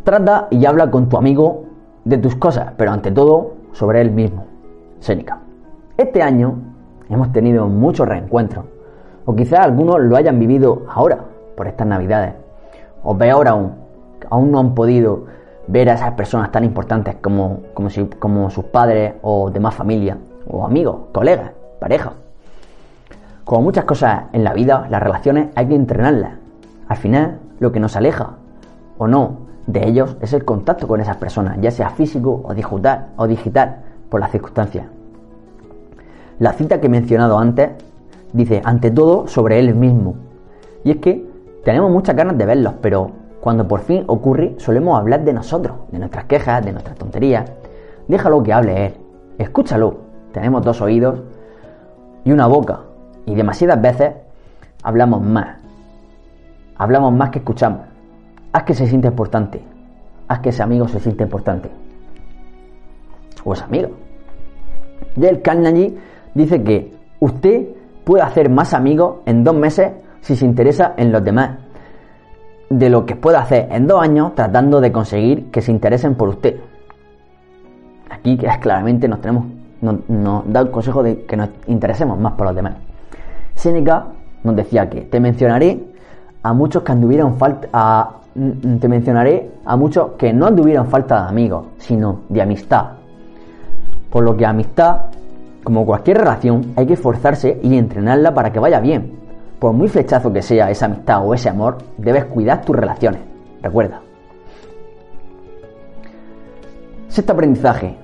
Trata 0.04 0.48
y 0.52 0.64
habla 0.68 0.92
con 0.92 1.10
tu 1.10 1.18
amigo 1.18 1.64
de 2.06 2.20
tus 2.20 2.36
cosas, 2.36 2.74
pero 2.78 2.92
ante 2.92 3.10
todo 3.10 3.54
sobre 3.72 4.02
él 4.02 4.12
mismo. 4.12 4.46
Seneca. 5.00 5.40
Este 5.98 6.22
año 6.22 6.54
hemos 7.10 7.32
tenido 7.32 7.68
muchos 7.68 8.08
reencuentros 8.08 8.66
o 9.30 9.36
quizás 9.36 9.60
algunos 9.60 10.02
lo 10.02 10.16
hayan 10.18 10.40
vivido 10.40 10.88
ahora, 10.92 11.20
por 11.56 11.68
estas 11.68 11.86
navidades. 11.86 12.34
O 13.04 13.16
peor 13.16 13.48
aún, 13.48 13.76
aún 14.28 14.50
no 14.50 14.58
han 14.58 14.74
podido 14.74 15.26
ver 15.68 15.88
a 15.92 15.94
esas 15.94 16.14
personas 16.14 16.52
tan 16.52 16.64
importantes 16.64 17.18
como, 17.22 17.60
como, 17.76 18.50
sus 18.50 18.66
padres 18.66 19.14
o 19.22 19.52
demás 19.52 19.76
familia, 19.76 20.18
o 20.48 20.66
amigos, 20.66 21.02
colegas, 21.14 21.52
pareja. 21.80 22.14
Como 23.46 23.62
muchas 23.62 23.86
cosas 23.86 24.24
en 24.34 24.44
la 24.44 24.52
vida, 24.54 24.88
las 24.90 25.04
relaciones 25.04 25.50
hay 25.54 25.68
que 25.68 25.76
entrenarlas. 25.76 26.32
Al 26.88 26.98
final, 26.98 27.38
lo 27.60 27.72
que 27.72 27.80
nos 27.80 27.96
aleja 27.96 28.32
o 28.98 29.08
no 29.08 29.42
de 29.68 29.88
ellos 29.88 30.18
es 30.22 30.34
el 30.34 30.44
contacto 30.44 30.88
con 30.88 31.02
esas 31.02 31.18
personas, 31.18 31.60
ya 31.62 31.70
sea 31.70 31.92
físico 31.92 32.42
o 32.44 32.56
digital, 32.56 33.10
o 33.16 33.28
digital 33.28 33.76
por 34.10 34.22
las 34.22 34.32
circunstancias. 34.32 34.88
La 36.40 36.54
cita 36.54 36.82
que 36.82 36.88
he 36.88 36.90
mencionado 36.90 37.38
antes 37.38 37.70
dice, 38.34 38.62
ante 38.64 38.92
todo, 38.92 39.28
sobre 39.28 39.60
él 39.60 39.76
mismo. 39.76 40.16
Y 40.84 40.92
es 40.92 40.98
que 40.98 41.26
tenemos 41.64 41.92
muchas 41.92 42.16
ganas 42.16 42.38
de 42.38 42.46
verlos, 42.46 42.74
pero 42.82 43.12
cuando 43.42 43.68
por 43.68 43.82
fin 43.82 44.04
ocurre, 44.08 44.56
solemos 44.58 45.00
hablar 45.00 45.24
de 45.24 45.34
nosotros, 45.34 45.78
de 45.92 46.00
nuestras 46.00 46.26
quejas, 46.26 46.64
de 46.66 46.72
nuestras 46.72 46.98
tonterías. 46.98 47.52
Déjalo 48.08 48.44
que 48.44 48.54
hable 48.54 48.86
él, 48.88 48.94
escúchalo. 49.38 49.98
Tenemos 50.32 50.64
dos 50.64 50.82
oídos 50.82 51.22
y 52.24 52.32
una 52.32 52.48
boca, 52.48 52.82
y 53.26 53.36
demasiadas 53.36 53.82
veces 53.82 54.14
hablamos 54.84 55.22
más. 55.22 55.58
Hablamos 56.78 57.14
más 57.14 57.30
que 57.30 57.40
escuchamos. 57.40 57.82
Haz 58.52 58.64
que 58.64 58.74
se 58.74 58.88
sienta 58.88 59.10
importante. 59.10 59.62
Haz 60.28 60.40
que 60.40 60.50
ese 60.50 60.64
amigo 60.64 60.88
se 60.88 61.00
sienta 61.00 61.24
importante. 61.24 61.70
O 63.44 63.54
esa 63.54 63.66
amiga. 63.66 63.90
Del 65.16 65.42
Carnegie 65.42 65.98
dice 66.34 66.64
que 66.64 66.94
usted 67.20 67.68
puede 68.10 68.24
hacer 68.24 68.50
más 68.50 68.74
amigos 68.74 69.18
en 69.28 69.44
dos 69.44 69.56
meses 69.56 69.92
si 70.22 70.36
se 70.36 70.44
interesa 70.44 70.96
en 70.98 71.12
los 71.12 71.24
demás 71.24 71.60
de 72.68 72.90
lo 72.90 73.06
que 73.06 73.16
puede 73.16 73.38
hacer 73.38 73.68
en 73.70 73.86
dos 73.86 74.02
años 74.02 74.34
tratando 74.34 74.82
de 74.82 74.92
conseguir 74.92 75.52
que 75.52 75.62
se 75.62 75.72
interesen 75.72 76.16
por 76.16 76.30
usted. 76.30 76.56
Aquí 78.10 78.36
claramente 78.36 79.08
nos 79.08 79.22
tenemos 79.22 79.46
nos, 79.82 80.44
da 80.52 80.62
el 80.62 80.72
consejo 80.72 81.04
de 81.04 81.24
que 81.26 81.38
nos 81.38 81.50
interesemos 81.68 82.18
más 82.18 82.34
por 82.34 82.48
los 82.48 82.56
demás. 82.56 82.78
Seneca 83.54 84.08
nos 84.44 84.56
decía 84.56 84.90
que 84.90 85.02
te 85.02 85.20
mencionaré 85.20 85.80
a 86.42 86.52
muchos 86.52 86.82
que 86.82 86.92
anduvieron 86.92 87.38
falta 87.38 88.10
te 88.80 88.88
mencionaré 88.88 89.52
a 89.66 89.76
muchos 89.76 90.14
que 90.18 90.34
no 90.34 90.48
anduvieron 90.48 90.88
falta 90.88 91.26
de 91.26 91.30
amigos, 91.30 91.66
sino 91.78 92.22
de 92.28 92.42
amistad. 92.42 92.86
Por 94.10 94.24
lo 94.24 94.36
que 94.36 94.48
amistad 94.48 94.98
como 95.70 95.86
cualquier 95.86 96.18
relación, 96.18 96.74
hay 96.76 96.88
que 96.88 96.94
esforzarse 96.94 97.60
y 97.62 97.78
entrenarla 97.78 98.34
para 98.34 98.52
que 98.52 98.60
vaya 98.60 98.80
bien. 98.80 99.12
Por 99.60 99.72
muy 99.72 99.88
flechazo 99.88 100.34
que 100.34 100.42
sea 100.42 100.72
esa 100.72 100.88
amistad 100.88 101.24
o 101.24 101.32
ese 101.36 101.48
amor, 101.48 101.78
debes 101.96 102.26
cuidar 102.26 102.66
tus 102.66 102.76
relaciones. 102.76 103.22
Recuerda. 103.62 104.02
Sexto 107.08 107.34
aprendizaje. 107.34 107.96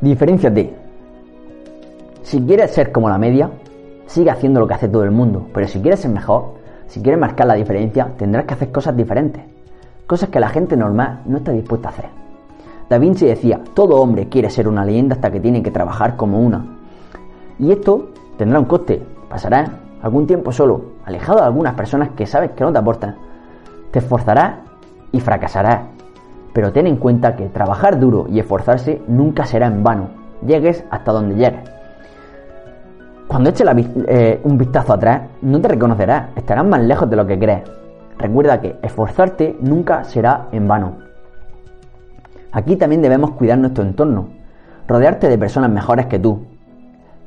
Diferenciate. 0.00 0.74
Si 2.22 2.40
quieres 2.40 2.70
ser 2.70 2.90
como 2.90 3.10
la 3.10 3.18
media, 3.18 3.50
sigue 4.06 4.30
haciendo 4.30 4.58
lo 4.58 4.66
que 4.66 4.72
hace 4.72 4.88
todo 4.88 5.04
el 5.04 5.10
mundo. 5.10 5.48
Pero 5.52 5.68
si 5.68 5.78
quieres 5.78 6.00
ser 6.00 6.10
mejor, 6.10 6.54
si 6.86 7.02
quieres 7.02 7.20
marcar 7.20 7.48
la 7.48 7.54
diferencia, 7.54 8.08
tendrás 8.16 8.46
que 8.46 8.54
hacer 8.54 8.72
cosas 8.72 8.96
diferentes. 8.96 9.42
Cosas 10.06 10.30
que 10.30 10.40
la 10.40 10.48
gente 10.48 10.74
normal 10.74 11.20
no 11.26 11.36
está 11.36 11.52
dispuesta 11.52 11.90
a 11.90 11.92
hacer. 11.92 12.21
Da 12.92 12.98
Vinci 12.98 13.24
decía, 13.24 13.58
todo 13.72 14.02
hombre 14.02 14.28
quiere 14.28 14.50
ser 14.50 14.68
una 14.68 14.84
leyenda 14.84 15.14
hasta 15.14 15.30
que 15.30 15.40
tiene 15.40 15.62
que 15.62 15.70
trabajar 15.70 16.14
como 16.14 16.38
una. 16.38 16.62
Y 17.58 17.72
esto 17.72 18.10
tendrá 18.36 18.58
un 18.58 18.66
coste, 18.66 19.02
pasará 19.30 19.78
algún 20.02 20.26
tiempo 20.26 20.52
solo, 20.52 20.82
alejado 21.06 21.38
de 21.38 21.46
algunas 21.46 21.72
personas 21.72 22.10
que 22.10 22.26
sabes 22.26 22.50
que 22.50 22.62
no 22.62 22.70
te 22.70 22.78
aportan. 22.78 23.16
Te 23.92 24.00
esforzarás 24.00 24.56
y 25.10 25.20
fracasarás. 25.20 25.84
Pero 26.52 26.70
ten 26.70 26.86
en 26.86 26.96
cuenta 26.96 27.34
que 27.34 27.46
trabajar 27.46 27.98
duro 27.98 28.26
y 28.28 28.40
esforzarse 28.40 29.00
nunca 29.08 29.46
será 29.46 29.68
en 29.68 29.82
vano, 29.82 30.08
llegues 30.46 30.84
hasta 30.90 31.12
donde 31.12 31.36
llegues. 31.36 31.62
Cuando 33.26 33.48
eches 33.48 33.66
eh, 34.06 34.38
un 34.44 34.58
vistazo 34.58 34.92
atrás, 34.92 35.22
no 35.40 35.62
te 35.62 35.68
reconocerás, 35.68 36.24
estarás 36.36 36.66
más 36.66 36.82
lejos 36.82 37.08
de 37.08 37.16
lo 37.16 37.26
que 37.26 37.38
crees. 37.38 37.62
Recuerda 38.18 38.60
que 38.60 38.76
esforzarte 38.82 39.56
nunca 39.62 40.04
será 40.04 40.48
en 40.52 40.68
vano. 40.68 41.11
Aquí 42.52 42.76
también 42.76 43.02
debemos 43.02 43.32
cuidar 43.32 43.58
nuestro 43.58 43.82
entorno, 43.82 44.28
rodearte 44.86 45.28
de 45.28 45.38
personas 45.38 45.70
mejores 45.70 46.06
que 46.06 46.18
tú, 46.18 46.44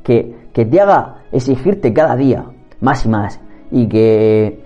que, 0.03 0.49
que 0.53 0.65
te 0.65 0.79
haga 0.79 1.23
exigirte 1.31 1.91
cada 1.93 2.15
día 2.15 2.45
más 2.79 3.05
y 3.05 3.09
más 3.09 3.39
y 3.71 3.87
que 3.87 4.63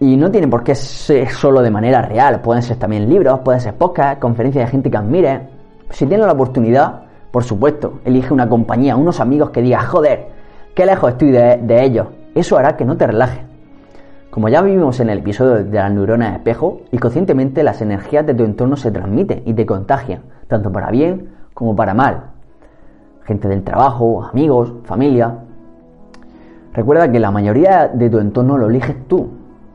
y 0.00 0.16
no 0.16 0.30
tiene 0.30 0.46
por 0.46 0.62
qué 0.62 0.74
ser 0.74 1.28
solo 1.30 1.60
de 1.60 1.70
manera 1.70 2.02
real, 2.02 2.40
pueden 2.40 2.62
ser 2.62 2.76
también 2.76 3.08
libros, 3.08 3.40
pueden 3.40 3.60
ser 3.60 3.74
podcasts, 3.74 4.20
conferencias 4.20 4.66
de 4.66 4.70
gente 4.70 4.90
que 4.90 4.96
admire. 4.96 5.48
Si 5.90 6.06
tienes 6.06 6.24
la 6.24 6.32
oportunidad, 6.32 7.02
por 7.32 7.42
supuesto, 7.42 8.00
elige 8.04 8.32
una 8.32 8.48
compañía, 8.48 8.96
unos 8.96 9.18
amigos 9.18 9.50
que 9.50 9.60
digas, 9.60 9.86
joder, 9.86 10.28
qué 10.74 10.86
lejos 10.86 11.10
estoy 11.10 11.32
de, 11.32 11.56
de 11.56 11.84
ellos. 11.84 12.06
Eso 12.32 12.56
hará 12.56 12.76
que 12.76 12.84
no 12.84 12.96
te 12.96 13.08
relajes. 13.08 13.47
Como 14.38 14.50
ya 14.50 14.62
vimos 14.62 15.00
en 15.00 15.10
el 15.10 15.18
episodio 15.18 15.64
de 15.64 15.76
las 15.76 15.92
neuronas 15.92 16.36
espejo, 16.36 16.82
inconscientemente 16.92 17.64
las 17.64 17.82
energías 17.82 18.24
de 18.24 18.34
tu 18.34 18.44
entorno 18.44 18.76
se 18.76 18.92
transmiten 18.92 19.42
y 19.44 19.52
te 19.52 19.66
contagian, 19.66 20.22
tanto 20.46 20.70
para 20.70 20.92
bien 20.92 21.30
como 21.54 21.74
para 21.74 21.92
mal. 21.92 22.30
Gente 23.24 23.48
del 23.48 23.64
trabajo, 23.64 24.22
amigos, 24.22 24.74
familia. 24.84 25.40
Recuerda 26.72 27.10
que 27.10 27.18
la 27.18 27.32
mayoría 27.32 27.88
de 27.88 28.08
tu 28.08 28.20
entorno 28.20 28.56
lo 28.56 28.68
eliges 28.68 29.08
tú. 29.08 29.28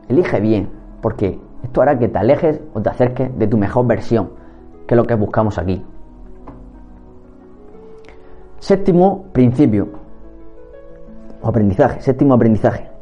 Elige 0.08 0.40
bien, 0.40 0.70
porque 1.02 1.42
esto 1.62 1.82
hará 1.82 2.00
que 2.00 2.08
te 2.08 2.20
alejes 2.20 2.62
o 2.74 2.82
te 2.82 2.90
acerques 2.90 3.38
de 3.38 3.48
tu 3.48 3.58
mejor 3.58 3.86
versión, 3.86 4.30
que 4.88 4.94
es 4.94 4.98
lo 4.98 5.04
que 5.04 5.16
buscamos 5.16 5.58
aquí. 5.58 5.84
Séptimo 8.60 9.26
principio 9.34 9.90
o 11.42 11.50
aprendizaje, 11.50 12.00
séptimo 12.00 12.36
aprendizaje. 12.36 12.93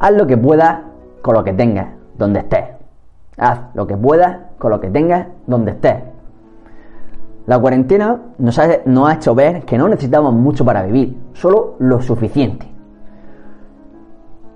Haz 0.00 0.12
lo 0.12 0.26
que 0.26 0.38
puedas 0.38 0.78
con 1.20 1.34
lo 1.34 1.44
que 1.44 1.52
tengas, 1.52 1.88
donde 2.16 2.40
estés. 2.40 2.64
Haz 3.36 3.60
lo 3.74 3.86
que 3.86 3.98
puedas 3.98 4.38
con 4.58 4.70
lo 4.70 4.80
que 4.80 4.88
tengas, 4.88 5.26
donde 5.46 5.72
estés. 5.72 5.96
La 7.46 7.58
cuarentena 7.58 8.18
nos 8.38 8.58
ha, 8.58 9.12
hecho 9.12 9.34
ver 9.34 9.62
que 9.66 9.76
no 9.76 9.88
necesitamos 9.88 10.32
mucho 10.32 10.64
para 10.64 10.84
vivir, 10.84 11.18
solo 11.34 11.74
lo 11.80 12.00
suficiente. 12.00 12.66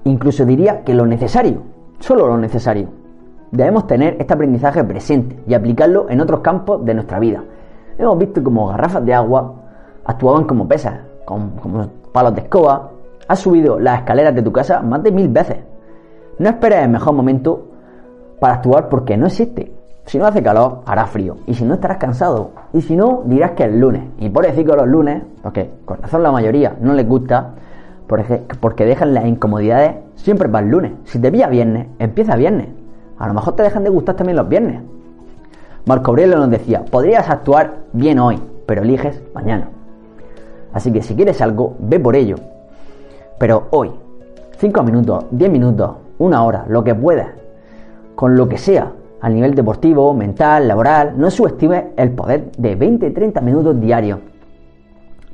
Incluso 0.05 0.47
diría 0.47 0.83
que 0.83 0.95
lo 0.95 1.05
necesario, 1.05 1.61
solo 1.99 2.27
lo 2.27 2.39
necesario. 2.39 2.89
Debemos 3.51 3.87
tener 3.87 4.17
este 4.19 4.33
aprendizaje 4.33 4.83
presente 4.83 5.43
y 5.47 5.53
aplicarlo 5.53 6.09
en 6.09 6.23
otros 6.23 6.41
campos 6.41 6.83
de 6.87 6.95
nuestra 6.95 7.19
vida. 7.19 7.45
Hemos 7.99 8.17
visto 8.17 8.43
como 8.43 8.69
garrafas 8.69 9.05
de 9.05 9.13
agua 9.13 9.57
actuaban 10.07 10.45
como 10.45 10.67
pesas, 10.67 11.01
como 11.27 11.51
palos 12.13 12.35
de 12.35 12.41
escoba, 12.41 12.94
Has 13.27 13.39
subido 13.41 13.79
las 13.79 14.01
escaleras 14.01 14.35
de 14.35 14.43
tu 14.43 14.53
casa 14.53 14.81
más 14.81 15.03
de 15.03 15.13
mil 15.13 15.29
veces. 15.29 15.59
No 16.39 16.49
esperes 16.49 16.83
el 16.83 16.91
mejor 16.91 17.15
momento 17.15 17.69
para 18.41 18.55
actuar 18.55 18.89
porque 18.89 19.17
no 19.17 19.27
existe. 19.27 19.73
Si 20.07 20.19
no 20.19 20.27
hace 20.27 20.43
calor, 20.43 20.83
hará 20.85 21.07
frío. 21.07 21.39
Y 21.47 21.55
si 21.55 21.65
no, 21.65 21.75
estarás 21.75 21.97
cansado. 21.97 22.51
Y 22.75 22.83
si 22.83 22.95
no, 22.95 23.23
dirás 23.25 23.53
que 23.53 23.65
es 23.65 23.73
lunes. 23.73 24.03
Y 24.19 24.29
por 24.29 24.45
decir 24.45 24.67
que 24.67 24.77
los 24.77 24.87
lunes, 24.87 25.23
porque 25.43 25.71
con 25.85 26.03
razón 26.03 26.23
la 26.23 26.31
mayoría 26.31 26.77
no 26.81 26.93
les 26.93 27.09
gusta, 27.09 27.55
porque 28.61 28.85
dejan 28.85 29.15
las 29.15 29.25
incomodidades 29.25 29.97
siempre 30.17 30.49
para 30.49 30.65
el 30.65 30.71
lunes. 30.71 30.93
Si 31.05 31.19
te 31.19 31.33
pilla 31.33 31.49
viernes, 31.49 31.89
empieza 31.99 32.37
viernes. 32.37 32.69
A 33.19 33.29
lo 33.29 33.35
mejor 33.35 33.57
te 33.57 33.63
dejan 33.63 33.85
de 33.85 33.91
gustar 33.91 34.17
también 34.17 34.37
los 34.37 34.49
viernes. 34.49 34.83
Marco 35.87 36.11
Aurelio 36.11 36.37
nos 36.37 36.51
decía, 36.51 36.85
podrías 36.85 37.29
actuar 37.31 37.77
bien 37.93 38.19
hoy, 38.19 38.39
pero 38.67 38.83
eliges 38.83 39.23
mañana. 39.35 39.71
Así 40.73 40.93
que 40.93 41.01
si 41.03 41.15
quieres 41.15 41.41
algo, 41.41 41.77
ve 41.79 41.99
por 41.99 42.17
ello. 42.17 42.37
Pero 43.39 43.67
hoy, 43.71 43.91
5 44.59 44.83
minutos, 44.83 45.27
10 45.31 45.51
minutos, 45.51 45.91
una 46.19 46.45
hora, 46.45 46.65
lo 46.69 46.85
que 46.85 46.95
puedas, 46.95 47.29
con 48.15 48.37
lo 48.37 48.49
que 48.49 48.59
sea, 48.59 48.93
a 49.21 49.29
nivel 49.29 49.55
deportivo, 49.55 50.13
mental, 50.15 50.69
laboral, 50.69 51.15
no 51.17 51.31
subestimes 51.31 51.85
el 51.97 52.11
poder 52.11 52.53
de 52.57 52.79
20-30 52.79 53.41
minutos 53.43 53.81
diarios. 53.81 54.21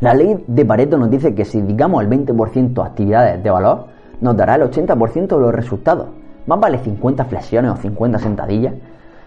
La 0.00 0.14
ley 0.14 0.42
de 0.46 0.64
Pareto 0.64 0.96
nos 0.96 1.10
dice 1.10 1.34
que 1.34 1.44
si 1.44 1.60
dedicamos 1.60 2.02
el 2.02 2.08
20% 2.08 2.82
a 2.82 2.86
actividades 2.86 3.42
de 3.42 3.50
valor, 3.50 3.86
nos 4.20 4.36
dará 4.36 4.54
el 4.54 4.62
80% 4.62 5.26
de 5.26 5.40
los 5.40 5.54
resultados. 5.54 6.08
Más 6.46 6.58
vale 6.58 6.78
50 6.78 7.24
flexiones 7.26 7.72
o 7.72 7.76
50 7.76 8.18
sentadillas 8.18 8.74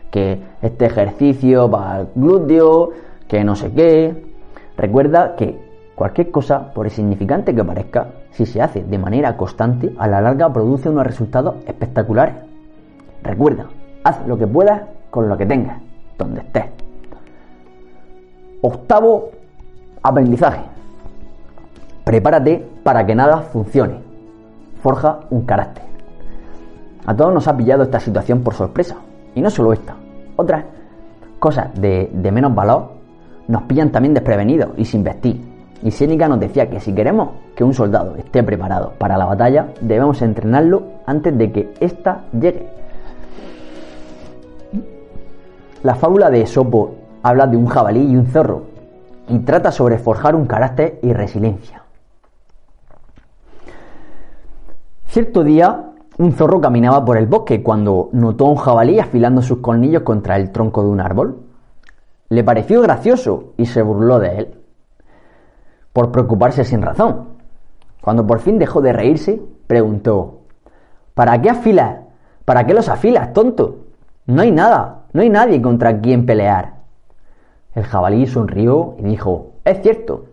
que 0.09 0.39
este 0.61 0.85
ejercicio 0.85 1.69
para 1.69 2.01
el 2.01 2.07
glúteo, 2.15 2.89
que 3.27 3.43
no 3.43 3.55
sé 3.55 3.71
qué. 3.71 4.33
Recuerda 4.77 5.35
que 5.35 5.59
Cualquier 5.95 6.31
cosa, 6.31 6.73
por 6.73 6.87
insignificante 6.87 7.53
que 7.53 7.63
parezca, 7.63 8.07
si 8.33 8.45
se 8.45 8.61
hace 8.61 8.83
de 8.83 8.97
manera 8.97 9.37
constante, 9.37 9.93
a 9.97 10.07
la 10.07 10.19
larga 10.19 10.51
produce 10.51 10.89
unos 10.89 11.05
resultados 11.05 11.55
espectaculares. 11.67 12.35
Recuerda, 13.21 13.67
haz 14.03 14.25
lo 14.27 14.37
que 14.37 14.47
puedas 14.47 14.81
con 15.09 15.29
lo 15.29 15.37
que 15.37 15.45
tengas, 15.45 15.79
donde 16.17 16.41
estés. 16.41 16.65
Octavo 18.61 19.29
aprendizaje. 20.01 20.61
Prepárate 22.03 22.67
para 22.83 23.05
que 23.05 23.13
nada 23.13 23.37
funcione. 23.37 23.99
Forja 24.81 25.19
un 25.29 25.45
carácter. 25.45 25.83
A 27.05 27.15
todos 27.15 27.33
nos 27.33 27.47
ha 27.47 27.55
pillado 27.55 27.83
esta 27.83 27.99
situación 27.99 28.41
por 28.41 28.55
sorpresa. 28.55 28.95
Y 29.35 29.41
no 29.41 29.49
solo 29.49 29.73
esta. 29.73 29.95
Otras 30.35 30.65
cosas 31.39 31.69
de, 31.79 32.09
de 32.11 32.31
menos 32.31 32.53
valor 32.55 32.93
nos 33.47 33.63
pillan 33.63 33.91
también 33.91 34.13
desprevenidos 34.13 34.71
y 34.77 34.85
sin 34.85 35.03
vestir 35.03 35.52
Y 35.83 35.91
Sénica 35.91 36.29
nos 36.29 36.39
decía 36.39 36.69
que 36.69 36.79
si 36.79 36.93
queremos 36.95 37.31
que 37.55 37.63
un 37.63 37.73
soldado 37.73 38.15
esté 38.15 38.41
preparado 38.41 38.93
para 38.97 39.17
la 39.17 39.25
batalla, 39.25 39.67
debemos 39.81 40.21
entrenarlo 40.21 40.83
antes 41.05 41.37
de 41.37 41.51
que 41.51 41.73
ésta 41.81 42.23
llegue. 42.31 42.69
La 45.83 45.95
fábula 45.95 46.29
de 46.29 46.41
Esopo 46.41 46.95
habla 47.21 47.47
de 47.47 47.57
un 47.57 47.67
jabalí 47.67 47.99
y 47.99 48.15
un 48.15 48.27
zorro 48.27 48.63
y 49.27 49.39
trata 49.39 49.73
sobre 49.73 49.97
forjar 49.97 50.35
un 50.35 50.45
carácter 50.45 50.99
y 51.03 51.11
resiliencia. 51.11 51.83
Cierto 55.07 55.43
día, 55.43 55.91
un 56.17 56.31
zorro 56.31 56.61
caminaba 56.61 57.03
por 57.03 57.17
el 57.17 57.27
bosque 57.27 57.61
cuando 57.61 58.09
notó 58.13 58.45
a 58.45 58.51
un 58.51 58.55
jabalí 58.55 58.99
afilando 58.99 59.41
sus 59.41 59.57
colmillos 59.57 60.03
contra 60.03 60.37
el 60.37 60.51
tronco 60.51 60.81
de 60.81 60.89
un 60.89 61.01
árbol. 61.01 61.41
Le 62.29 62.43
pareció 62.45 62.81
gracioso 62.81 63.51
y 63.57 63.65
se 63.65 63.81
burló 63.81 64.19
de 64.19 64.37
él 64.37 64.62
por 65.93 66.11
preocuparse 66.11 66.65
sin 66.65 66.81
razón. 66.81 67.29
Cuando 68.01 68.27
por 68.27 68.39
fin 68.39 68.59
dejó 68.59 68.81
de 68.81 68.91
reírse, 68.91 69.41
preguntó, 69.67 70.39
¿Para 71.13 71.39
qué 71.41 71.51
afilas? 71.51 71.99
¿Para 72.43 72.65
qué 72.65 72.73
los 72.73 72.89
afilas, 72.89 73.33
tonto? 73.33 73.85
No 74.25 74.41
hay 74.41 74.51
nada, 74.51 75.03
no 75.13 75.21
hay 75.21 75.29
nadie 75.29 75.61
contra 75.61 76.01
quien 76.01 76.25
pelear. 76.25 76.73
El 77.75 77.83
jabalí 77.83 78.25
sonrió 78.25 78.95
y 78.99 79.03
dijo, 79.03 79.51
es 79.63 79.81
cierto, 79.81 80.25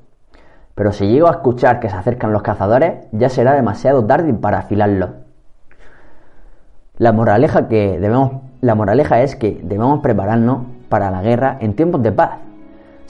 pero 0.74 0.92
si 0.92 1.06
llego 1.06 1.28
a 1.28 1.32
escuchar 1.32 1.80
que 1.80 1.90
se 1.90 1.96
acercan 1.96 2.32
los 2.32 2.42
cazadores, 2.42 3.06
ya 3.12 3.28
será 3.28 3.52
demasiado 3.52 4.04
tarde 4.04 4.32
para 4.32 4.58
afilarlos. 4.58 5.10
La 6.96 7.12
moraleja, 7.12 7.68
que 7.68 7.98
debemos, 7.98 8.42
la 8.60 8.74
moraleja 8.74 9.22
es 9.22 9.36
que 9.36 9.60
debemos 9.62 10.00
prepararnos 10.00 10.64
para 10.88 11.10
la 11.10 11.22
guerra 11.22 11.58
en 11.60 11.74
tiempos 11.74 12.02
de 12.02 12.12
paz 12.12 12.38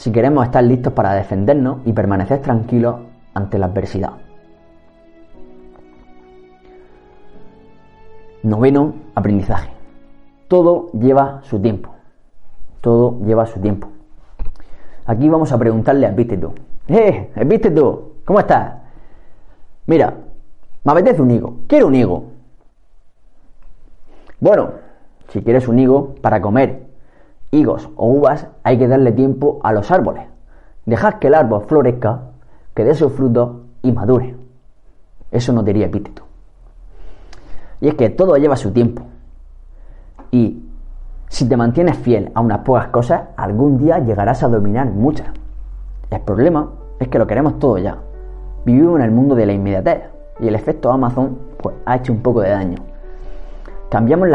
si 0.00 0.10
queremos 0.10 0.46
estar 0.46 0.64
listos 0.64 0.94
para 0.94 1.12
defendernos 1.12 1.80
y 1.84 1.92
permanecer 1.92 2.40
tranquilos 2.40 3.00
ante 3.34 3.58
la 3.58 3.66
adversidad. 3.66 4.12
Noveno, 8.42 8.94
aprendizaje. 9.14 9.70
Todo 10.48 10.90
lleva 10.92 11.42
su 11.42 11.60
tiempo. 11.60 11.90
Todo 12.80 13.20
lleva 13.26 13.44
su 13.44 13.60
tiempo. 13.60 13.88
Aquí 15.04 15.28
vamos 15.28 15.52
a 15.52 15.58
preguntarle 15.58 16.06
a 16.06 16.12
Epíteto. 16.12 16.54
¡Eh, 16.88 17.30
Epíteto! 17.36 18.12
¿Cómo 18.24 18.40
estás? 18.40 18.76
Mira, 19.84 20.14
me 20.82 20.92
apetece 20.92 21.20
un 21.20 21.30
higo. 21.30 21.56
Quiero 21.66 21.88
un 21.88 21.94
higo. 21.94 22.24
Bueno, 24.40 24.70
si 25.28 25.42
quieres 25.42 25.68
un 25.68 25.78
higo 25.78 26.14
para 26.22 26.40
comer 26.40 26.89
higos 27.50 27.88
o 27.96 28.06
uvas, 28.06 28.46
hay 28.62 28.78
que 28.78 28.88
darle 28.88 29.12
tiempo 29.12 29.60
a 29.62 29.72
los 29.72 29.90
árboles. 29.90 30.24
Dejad 30.86 31.14
que 31.14 31.26
el 31.28 31.34
árbol 31.34 31.64
florezca, 31.66 32.22
que 32.74 32.84
dé 32.84 32.94
sus 32.94 33.12
frutos 33.12 33.50
y 33.82 33.92
madure. 33.92 34.36
Eso 35.30 35.52
no 35.52 35.62
diría 35.62 35.86
epíteto. 35.86 36.22
Y 37.80 37.88
es 37.88 37.94
que 37.94 38.10
todo 38.10 38.36
lleva 38.36 38.56
su 38.56 38.72
tiempo. 38.72 39.02
Y 40.30 40.64
si 41.28 41.48
te 41.48 41.56
mantienes 41.56 41.96
fiel 41.98 42.30
a 42.34 42.40
unas 42.40 42.58
pocas 42.58 42.88
cosas, 42.88 43.22
algún 43.36 43.78
día 43.78 43.98
llegarás 43.98 44.42
a 44.42 44.48
dominar 44.48 44.86
muchas. 44.86 45.28
El 46.10 46.20
problema 46.20 46.70
es 46.98 47.08
que 47.08 47.18
lo 47.18 47.26
queremos 47.26 47.58
todo 47.58 47.78
ya. 47.78 47.98
Vivimos 48.64 48.98
en 48.98 49.04
el 49.06 49.10
mundo 49.10 49.34
de 49.34 49.46
la 49.46 49.52
inmediatez 49.52 50.02
y 50.40 50.48
el 50.48 50.54
efecto 50.54 50.90
Amazon 50.90 51.38
pues, 51.58 51.76
ha 51.86 51.96
hecho 51.96 52.12
un 52.12 52.20
poco 52.20 52.42
de 52.42 52.50
daño. 52.50 52.78
Cambiamos, 53.90 54.28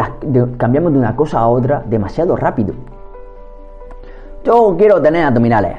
cambiamos 0.58 0.92
de 0.92 0.98
una 0.98 1.16
cosa 1.16 1.40
a 1.40 1.48
otra 1.48 1.82
demasiado 1.86 2.36
rápido 2.36 2.74
yo 4.46 4.76
quiero 4.78 5.02
tener 5.02 5.24
abdominales. 5.24 5.76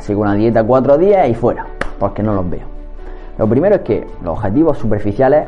sigo 0.00 0.22
una 0.22 0.34
dieta 0.34 0.64
cuatro 0.64 0.96
días 0.96 1.28
y 1.28 1.34
fuera, 1.34 1.66
porque 1.98 2.22
no 2.22 2.34
los 2.34 2.48
veo. 2.48 2.62
Lo 3.36 3.46
primero 3.46 3.76
es 3.76 3.82
que 3.82 4.06
los 4.22 4.38
objetivos 4.38 4.78
superficiales 4.78 5.46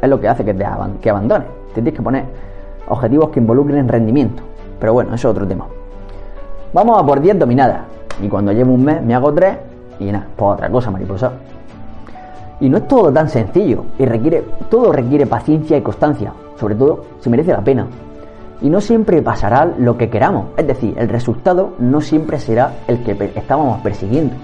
es 0.00 0.08
lo 0.10 0.20
que 0.20 0.28
hace 0.28 0.44
que 0.44 0.52
te 0.52 0.66
que 1.00 1.10
abandones. 1.10 1.48
tienes 1.72 1.94
que 1.94 2.02
poner 2.02 2.24
objetivos 2.86 3.30
que 3.30 3.40
involucren 3.40 3.88
rendimiento. 3.88 4.42
Pero 4.78 4.92
bueno, 4.92 5.14
eso 5.14 5.28
es 5.28 5.32
otro 5.32 5.48
tema. 5.48 5.66
Vamos 6.74 7.02
a 7.02 7.06
por 7.06 7.18
10 7.18 7.38
dominadas. 7.38 7.80
Y 8.20 8.28
cuando 8.28 8.52
llevo 8.52 8.74
un 8.74 8.84
mes 8.84 9.02
me 9.02 9.14
hago 9.14 9.32
3 9.32 9.56
y 10.00 10.12
nada, 10.12 10.26
pues 10.36 10.52
otra 10.52 10.68
cosa, 10.68 10.90
mariposa. 10.90 11.32
Y 12.60 12.68
no 12.68 12.76
es 12.76 12.86
todo 12.86 13.10
tan 13.10 13.30
sencillo 13.30 13.86
y 13.98 14.04
requiere, 14.04 14.44
todo 14.68 14.92
requiere 14.92 15.26
paciencia 15.26 15.78
y 15.78 15.80
constancia, 15.80 16.34
sobre 16.60 16.74
todo 16.74 17.04
si 17.20 17.30
merece 17.30 17.52
la 17.52 17.62
pena 17.62 17.86
y 18.62 18.70
no 18.70 18.80
siempre 18.80 19.20
pasará 19.22 19.66
lo 19.66 19.98
que 19.98 20.08
queramos. 20.08 20.46
Es 20.56 20.66
decir, 20.66 20.94
el 20.96 21.08
resultado 21.08 21.74
no 21.78 22.00
siempre 22.00 22.38
será 22.38 22.72
el 22.86 23.02
que 23.02 23.12
estábamos 23.34 23.80
persiguiendo. 23.82 24.34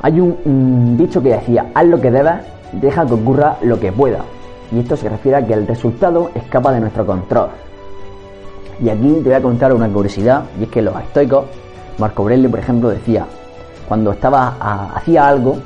Hay 0.00 0.20
un, 0.20 0.96
dicho 0.96 1.22
que 1.22 1.30
decía, 1.30 1.66
haz 1.74 1.84
lo 1.86 2.00
que 2.00 2.10
debas, 2.10 2.44
deja 2.72 3.04
que 3.06 3.14
ocurra 3.14 3.56
lo 3.62 3.78
que 3.78 3.92
pueda. 3.92 4.20
Y 4.70 4.80
esto 4.80 4.96
se 4.96 5.08
refiere 5.08 5.38
a 5.38 5.46
que 5.46 5.52
el 5.52 5.66
resultado 5.66 6.30
escapa 6.34 6.72
de 6.72 6.80
nuestro 6.80 7.04
control. 7.04 7.48
Y 8.80 8.88
aquí 8.88 9.12
te 9.22 9.28
voy 9.28 9.34
a 9.34 9.42
contar 9.42 9.72
una 9.72 9.88
curiosidad, 9.88 10.44
y 10.58 10.64
es 10.64 10.70
que 10.70 10.82
los 10.82 10.96
estoicos, 10.96 11.44
Marco 11.98 12.22
Aurelio 12.22 12.50
por 12.50 12.60
ejemplo 12.60 12.88
decía, 12.88 13.26
cuando 13.86 14.12
estaba 14.12 14.56
hacía 14.94 15.28
algo, 15.28 15.58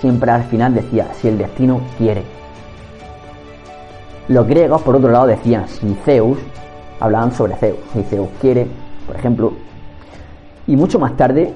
siempre 0.00 0.30
al 0.30 0.44
final 0.44 0.74
decía, 0.74 1.08
si 1.14 1.28
el 1.28 1.38
destino 1.38 1.80
quiere. 1.98 2.41
Los 4.28 4.46
griegos, 4.46 4.82
por 4.82 4.96
otro 4.96 5.10
lado, 5.10 5.26
decían 5.26 5.66
si 5.68 5.94
Zeus, 6.04 6.38
hablaban 7.00 7.32
sobre 7.32 7.56
Zeus, 7.56 7.78
si 7.92 8.02
Zeus 8.04 8.28
quiere, 8.40 8.66
por 9.06 9.16
ejemplo. 9.16 9.52
Y 10.66 10.76
mucho 10.76 10.98
más 10.98 11.16
tarde, 11.16 11.52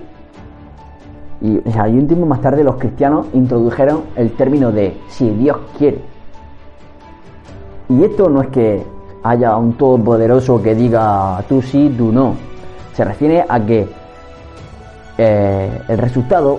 y, 1.41 1.59
o 1.59 1.73
sea, 1.73 1.89
y 1.89 1.97
un 1.97 2.07
tiempo 2.07 2.27
más 2.27 2.41
tarde, 2.41 2.65
los 2.65 2.77
cristianos 2.77 3.27
introdujeron 3.35 4.03
el 4.17 4.33
término 4.33 4.73
de 4.73 4.97
si 5.09 5.31
Dios 5.31 5.59
quiere. 5.79 6.01
Y 7.89 8.03
esto 8.03 8.29
no 8.29 8.43
es 8.43 8.49
que 8.49 8.83
haya 9.23 9.57
un 9.57 9.75
todopoderoso 9.75 10.61
que 10.61 10.75
diga 10.75 11.43
tú 11.49 11.63
sí, 11.63 11.95
tú 11.97 12.11
no. 12.11 12.35
Se 12.95 13.05
refiere 13.05 13.45
a 13.49 13.61
que 13.61 13.87
eh, 15.19 15.81
el 15.89 15.99
resultado 15.99 16.59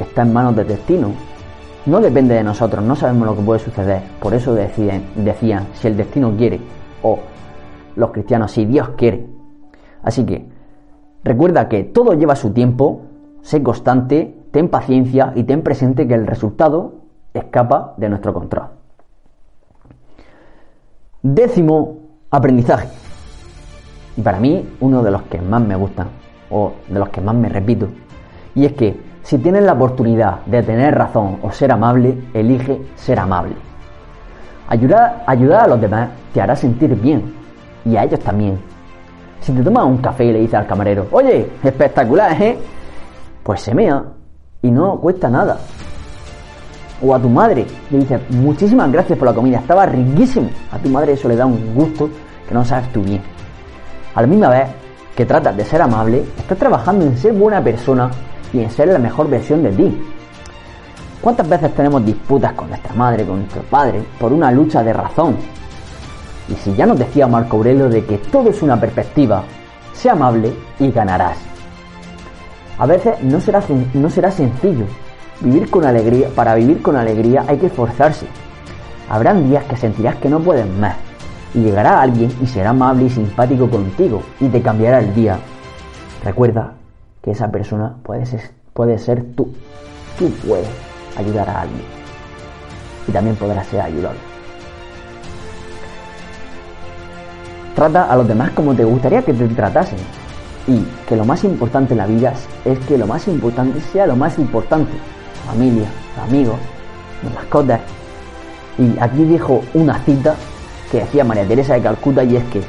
está 0.00 0.22
en 0.22 0.32
manos 0.32 0.56
del 0.56 0.66
destino 0.66 1.12
no 1.86 2.00
depende 2.00 2.34
de 2.34 2.44
nosotros, 2.44 2.84
no 2.84 2.94
sabemos 2.94 3.26
lo 3.26 3.36
que 3.36 3.42
puede 3.42 3.60
suceder. 3.60 4.02
Por 4.20 4.34
eso 4.34 4.54
decían, 4.54 5.66
si 5.74 5.88
el 5.88 5.96
destino 5.96 6.32
quiere, 6.36 6.60
o 7.02 7.18
los 7.96 8.10
cristianos, 8.10 8.52
si 8.52 8.64
Dios 8.64 8.90
quiere. 8.96 9.26
Así 10.02 10.24
que, 10.24 10.46
recuerda 11.24 11.68
que 11.68 11.84
todo 11.84 12.14
lleva 12.14 12.36
su 12.36 12.52
tiempo, 12.52 13.02
sé 13.42 13.62
constante, 13.62 14.36
ten 14.52 14.68
paciencia 14.68 15.32
y 15.34 15.44
ten 15.44 15.62
presente 15.62 16.06
que 16.06 16.14
el 16.14 16.26
resultado 16.26 16.94
escapa 17.34 17.94
de 17.96 18.08
nuestro 18.08 18.32
control. 18.32 18.66
Décimo 21.22 21.98
aprendizaje. 22.30 22.88
Y 24.16 24.22
para 24.22 24.38
mí, 24.38 24.68
uno 24.80 25.02
de 25.02 25.10
los 25.10 25.22
que 25.22 25.40
más 25.40 25.62
me 25.62 25.74
gustan, 25.74 26.08
o 26.50 26.72
de 26.88 26.98
los 26.98 27.08
que 27.08 27.20
más 27.20 27.34
me 27.34 27.48
repito, 27.48 27.88
y 28.54 28.66
es 28.66 28.72
que 28.74 29.11
si 29.22 29.38
tienes 29.38 29.62
la 29.62 29.74
oportunidad 29.74 30.40
de 30.46 30.62
tener 30.62 30.94
razón 30.94 31.38
o 31.42 31.52
ser 31.52 31.72
amable, 31.72 32.18
elige 32.34 32.80
ser 32.96 33.18
amable. 33.18 33.54
Ayudar, 34.68 35.24
a 35.26 35.66
los 35.66 35.80
demás 35.80 36.08
te 36.32 36.40
hará 36.40 36.56
sentir 36.56 36.94
bien 36.96 37.32
y 37.84 37.96
a 37.96 38.04
ellos 38.04 38.20
también. 38.20 38.58
Si 39.40 39.52
te 39.52 39.62
tomas 39.62 39.84
un 39.84 39.98
café 39.98 40.24
y 40.24 40.32
le 40.32 40.40
dices 40.40 40.54
al 40.54 40.66
camarero, 40.66 41.06
oye, 41.12 41.50
espectacular, 41.62 42.40
¿eh? 42.40 42.58
Pues 43.42 43.60
se 43.60 43.74
mea 43.74 44.02
y 44.62 44.70
no 44.70 44.98
cuesta 44.98 45.28
nada. 45.28 45.58
O 47.04 47.14
a 47.14 47.18
tu 47.18 47.28
madre 47.28 47.66
le 47.90 47.98
dices, 47.98 48.20
muchísimas 48.30 48.90
gracias 48.90 49.18
por 49.18 49.28
la 49.28 49.34
comida, 49.34 49.58
estaba 49.58 49.86
riquísimo. 49.86 50.48
A 50.70 50.78
tu 50.78 50.88
madre 50.88 51.12
eso 51.12 51.28
le 51.28 51.36
da 51.36 51.46
un 51.46 51.74
gusto 51.74 52.08
que 52.48 52.54
no 52.54 52.64
sabes 52.64 52.92
tú 52.92 53.02
bien. 53.02 53.20
A 54.14 54.20
la 54.20 54.26
misma 54.26 54.48
vez 54.48 54.68
que 55.16 55.26
tratas 55.26 55.56
de 55.56 55.64
ser 55.64 55.82
amable, 55.82 56.24
estás 56.38 56.58
trabajando 56.58 57.04
en 57.04 57.16
ser 57.16 57.32
buena 57.32 57.62
persona 57.62 58.10
y 58.52 58.60
en 58.60 58.70
ser 58.70 58.88
la 58.88 58.98
mejor 58.98 59.28
versión 59.28 59.62
de 59.62 59.70
ti. 59.72 60.02
¿Cuántas 61.20 61.48
veces 61.48 61.74
tenemos 61.74 62.04
disputas 62.04 62.52
con 62.54 62.68
nuestra 62.68 62.94
madre, 62.94 63.24
con 63.24 63.38
nuestro 63.38 63.62
padre, 63.62 64.02
por 64.18 64.32
una 64.32 64.50
lucha 64.50 64.82
de 64.82 64.92
razón? 64.92 65.36
Y 66.48 66.54
si 66.54 66.74
ya 66.74 66.84
nos 66.84 66.98
decía 66.98 67.28
Marco 67.28 67.58
Aurelio 67.58 67.88
de 67.88 68.04
que 68.04 68.18
todo 68.18 68.50
es 68.50 68.60
una 68.62 68.78
perspectiva, 68.78 69.44
sé 69.92 70.10
amable 70.10 70.52
y 70.80 70.90
ganarás. 70.90 71.38
A 72.78 72.86
veces 72.86 73.22
no 73.22 73.40
será, 73.40 73.62
no 73.94 74.10
será 74.10 74.30
sencillo. 74.30 74.86
Vivir 75.40 75.70
con 75.70 75.84
alegría, 75.84 76.28
para 76.34 76.56
vivir 76.56 76.82
con 76.82 76.96
alegría 76.96 77.44
hay 77.46 77.58
que 77.58 77.66
esforzarse. 77.66 78.26
Habrán 79.08 79.48
días 79.48 79.64
que 79.64 79.76
sentirás 79.76 80.16
que 80.16 80.28
no 80.28 80.40
puedes 80.40 80.66
más. 80.66 80.96
Y 81.54 81.60
llegará 81.60 82.00
alguien 82.00 82.32
y 82.40 82.46
será 82.46 82.70
amable 82.70 83.04
y 83.04 83.10
simpático 83.10 83.70
contigo 83.70 84.22
y 84.40 84.48
te 84.48 84.60
cambiará 84.60 84.98
el 84.98 85.14
día. 85.14 85.38
Recuerda 86.24 86.81
que 87.22 87.30
esa 87.30 87.50
persona 87.50 87.94
puede 88.02 88.26
ser, 88.26 88.50
puede 88.72 88.98
ser 88.98 89.22
tú. 89.36 89.52
Tú 90.18 90.30
puedes 90.46 90.68
ayudar 91.16 91.48
a 91.48 91.62
alguien. 91.62 91.84
Y 93.08 93.12
también 93.12 93.36
podrás 93.36 93.66
ser 93.68 93.80
ayudado. 93.80 94.16
Trata 97.74 98.04
a 98.04 98.16
los 98.16 98.28
demás 98.28 98.50
como 98.50 98.74
te 98.74 98.84
gustaría 98.84 99.22
que 99.22 99.32
te 99.32 99.48
tratasen. 99.48 99.98
y 100.68 100.86
que 101.08 101.16
lo 101.16 101.24
más 101.24 101.42
importante 101.42 101.94
en 101.94 101.98
la 101.98 102.06
vida 102.06 102.32
es 102.64 102.78
que 102.80 102.96
lo 102.96 103.04
más 103.04 103.26
importante 103.26 103.80
sea 103.92 104.06
lo 104.06 104.14
más 104.14 104.38
importante. 104.38 104.92
Familia, 105.46 105.88
amigos, 106.28 106.54
mascotas. 107.34 107.80
Y 108.78 108.96
aquí 109.00 109.24
dijo 109.24 109.62
una 109.74 109.98
cita 110.04 110.36
que 110.90 111.00
decía 111.00 111.24
María 111.24 111.48
Teresa 111.48 111.74
de 111.74 111.82
Calcuta 111.82 112.22
y 112.22 112.36
es 112.36 112.44
que 112.44 112.62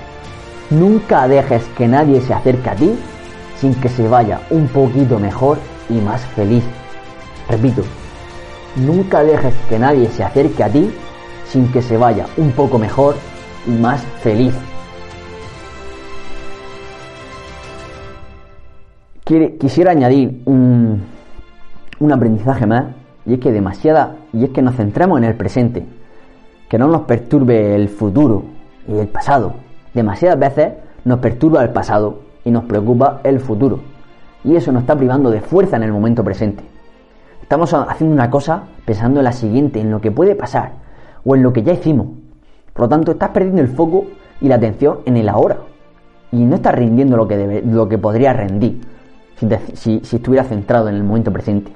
nunca 0.72 1.28
dejes 1.28 1.64
que 1.78 1.88
nadie 1.88 2.20
se 2.22 2.34
acerque 2.34 2.70
a 2.70 2.76
ti 2.76 2.98
sin 3.64 3.74
que 3.76 3.88
se 3.88 4.06
vaya 4.10 4.42
un 4.50 4.68
poquito 4.68 5.20
mejor 5.20 5.58
y 5.90 5.94
más 5.94 6.20
feliz. 6.36 6.66
Repito, 7.50 7.82
nunca 8.76 9.24
dejes 9.24 9.56
que 9.70 9.80
nadie 9.80 10.10
se 10.10 10.22
acerque 10.22 10.62
a 10.66 10.68
ti 10.68 10.94
sin 11.46 11.72
que 11.72 11.82
se 11.82 11.96
vaya 11.96 12.26
un 12.36 12.52
poco 12.52 12.78
mejor 12.78 13.16
y 13.66 13.72
más 13.72 14.02
feliz. 14.22 14.54
Quisiera 19.62 19.92
añadir 19.92 20.42
un, 20.44 21.02
un 22.00 22.12
aprendizaje 22.12 22.66
más 22.66 22.88
y 23.26 23.36
es 23.36 23.40
que 23.40 23.54
demasiada 23.54 24.18
y 24.34 24.44
es 24.44 24.50
que 24.50 24.62
nos 24.62 24.76
centramos 24.76 25.20
en 25.20 25.24
el 25.24 25.36
presente, 25.36 25.86
que 26.68 26.78
no 26.78 26.88
nos 26.88 27.04
perturbe 27.04 27.76
el 27.76 27.88
futuro 27.88 28.44
y 28.90 28.98
el 28.98 29.08
pasado. 29.08 29.54
Demasiadas 29.94 30.38
veces 30.38 30.74
nos 31.06 31.20
perturba 31.20 31.64
el 31.64 31.70
pasado 31.70 32.33
y 32.46 32.52
nos 32.52 32.66
preocupa 32.66 33.22
el 33.24 33.40
futuro. 33.40 33.80
Y 34.44 34.56
eso 34.56 34.72
nos 34.72 34.84
está 34.84 34.96
privando 34.96 35.30
de 35.30 35.42
fuerza 35.42 35.78
en 35.78 35.84
el 35.84 35.92
momento 35.92 36.24
presente. 36.24 36.64
Estamos 37.42 37.74
haciendo 37.74 38.14
una 38.14 38.30
cosa 38.30 38.64
pensando 38.86 39.20
en 39.20 39.26
la 39.26 39.32
siguiente, 39.32 39.80
en 39.80 39.92
lo 39.92 40.02
que 40.02 40.12
puede 40.12 40.36
pasar 40.36 40.74
o 41.24 41.36
en 41.36 41.44
lo 41.44 41.54
que 41.54 41.64
ya 41.64 41.74
hicimos. 41.74 42.08
Por 42.74 42.86
lo 42.86 42.90
tanto, 42.90 43.12
estás 43.12 43.30
perdiendo 43.30 43.62
el 43.62 43.68
foco 43.70 44.06
y 44.42 44.48
la 44.48 44.56
atención 44.56 45.00
en 45.06 45.18
el 45.18 45.30
ahora. 45.30 45.58
Y 46.32 46.44
no 46.46 46.56
estás 46.56 46.76
rindiendo 46.76 47.16
lo 47.16 47.28
que, 47.28 47.38
debe, 47.38 47.62
lo 47.62 47.88
que 47.88 47.98
podría 47.98 48.34
rendir 48.34 48.82
si, 49.74 50.00
si 50.04 50.16
estuviera 50.16 50.44
centrado 50.44 50.90
en 50.90 50.96
el 50.96 51.04
momento 51.04 51.32
presente. 51.32 51.72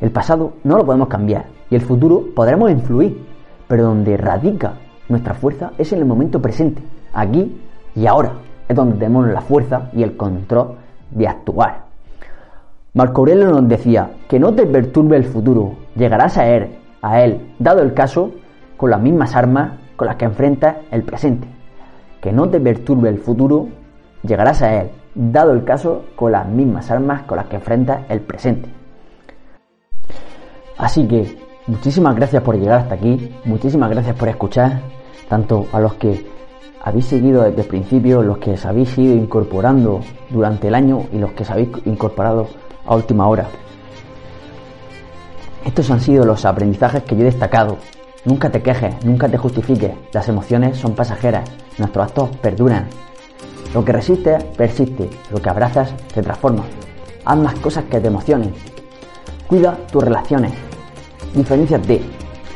El 0.00 0.10
pasado 0.10 0.54
no 0.64 0.76
lo 0.76 0.84
podemos 0.84 1.08
cambiar 1.08 1.46
y 1.70 1.74
el 1.74 1.80
futuro 1.80 2.24
podremos 2.34 2.70
influir, 2.70 3.24
pero 3.68 3.84
donde 3.84 4.16
radica 4.16 4.74
nuestra 5.08 5.34
fuerza 5.34 5.72
es 5.78 5.92
en 5.92 6.00
el 6.00 6.04
momento 6.04 6.42
presente, 6.42 6.82
aquí 7.12 7.56
y 7.94 8.06
ahora. 8.06 8.45
Es 8.68 8.76
donde 8.76 8.96
tenemos 8.96 9.28
la 9.28 9.40
fuerza 9.40 9.90
y 9.92 10.02
el 10.02 10.16
control 10.16 10.76
de 11.10 11.28
actuar. 11.28 11.86
Marco 12.94 13.20
Aurelio 13.20 13.50
nos 13.50 13.68
decía 13.68 14.10
que 14.28 14.40
no 14.40 14.54
te 14.54 14.66
perturbe 14.66 15.16
el 15.16 15.24
futuro, 15.24 15.74
llegarás 15.94 16.38
a 16.38 16.46
él, 16.48 16.76
a 17.02 17.20
él, 17.20 17.52
dado 17.58 17.82
el 17.82 17.92
caso, 17.92 18.30
con 18.76 18.90
las 18.90 19.00
mismas 19.00 19.36
armas 19.36 19.72
con 19.96 20.06
las 20.06 20.16
que 20.16 20.24
enfrentas 20.26 20.76
el 20.90 21.02
presente. 21.02 21.48
Que 22.20 22.32
no 22.32 22.48
te 22.48 22.60
perturbe 22.60 23.08
el 23.08 23.18
futuro, 23.18 23.68
llegarás 24.22 24.62
a 24.62 24.80
él, 24.80 24.90
dado 25.14 25.52
el 25.52 25.64
caso, 25.64 26.04
con 26.14 26.32
las 26.32 26.46
mismas 26.48 26.90
armas 26.90 27.22
con 27.22 27.36
las 27.36 27.46
que 27.46 27.56
enfrentas 27.56 28.00
el 28.08 28.20
presente. 28.20 28.68
Así 30.78 31.06
que 31.06 31.38
muchísimas 31.66 32.14
gracias 32.16 32.42
por 32.42 32.56
llegar 32.58 32.80
hasta 32.80 32.94
aquí, 32.94 33.34
muchísimas 33.44 33.90
gracias 33.90 34.16
por 34.16 34.28
escuchar, 34.28 34.80
tanto 35.28 35.66
a 35.72 35.80
los 35.80 35.94
que 35.94 36.26
habéis 36.86 37.06
seguido 37.06 37.42
desde 37.42 37.62
el 37.62 37.66
principio, 37.66 38.22
los 38.22 38.38
que 38.38 38.52
os 38.52 38.64
habéis 38.64 38.96
ido 38.96 39.12
incorporando 39.12 40.02
durante 40.30 40.68
el 40.68 40.74
año 40.76 41.02
y 41.12 41.18
los 41.18 41.32
que 41.32 41.42
os 41.42 41.50
habéis 41.50 41.70
incorporado 41.84 42.46
a 42.86 42.94
última 42.94 43.26
hora. 43.26 43.48
Estos 45.64 45.90
han 45.90 46.00
sido 46.00 46.24
los 46.24 46.44
aprendizajes 46.44 47.02
que 47.02 47.16
yo 47.16 47.22
he 47.22 47.24
destacado. 47.24 47.78
Nunca 48.24 48.50
te 48.50 48.62
quejes, 48.62 49.04
nunca 49.04 49.28
te 49.28 49.36
justifiques, 49.36 49.90
las 50.12 50.28
emociones 50.28 50.78
son 50.78 50.94
pasajeras, 50.94 51.50
nuestros 51.76 52.06
actos 52.06 52.36
perduran. 52.36 52.86
Lo 53.74 53.84
que 53.84 53.90
resiste, 53.90 54.38
persiste, 54.56 55.10
lo 55.32 55.42
que 55.42 55.50
abrazas, 55.50 55.92
se 56.14 56.22
transforma. 56.22 56.62
Haz 57.24 57.36
más 57.36 57.54
cosas 57.56 57.82
que 57.86 57.98
te 57.98 58.06
emocionen. 58.06 58.52
Cuida 59.48 59.76
tus 59.90 60.04
relaciones, 60.04 60.52
Diferenciate. 61.34 62.00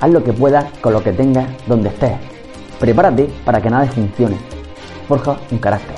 Haz 0.01 0.11
lo 0.11 0.23
que 0.23 0.33
puedas 0.33 0.67
con 0.81 0.93
lo 0.93 1.03
que 1.03 1.13
tengas 1.13 1.49
donde 1.67 1.89
estés. 1.89 2.30
Prepárate 2.81 3.29
para 3.45 3.61
que 3.61 3.71
nada 3.71 3.87
funcione. 3.87 4.37
Forja 5.07 5.37
un 5.51 5.59
carácter. 5.59 5.97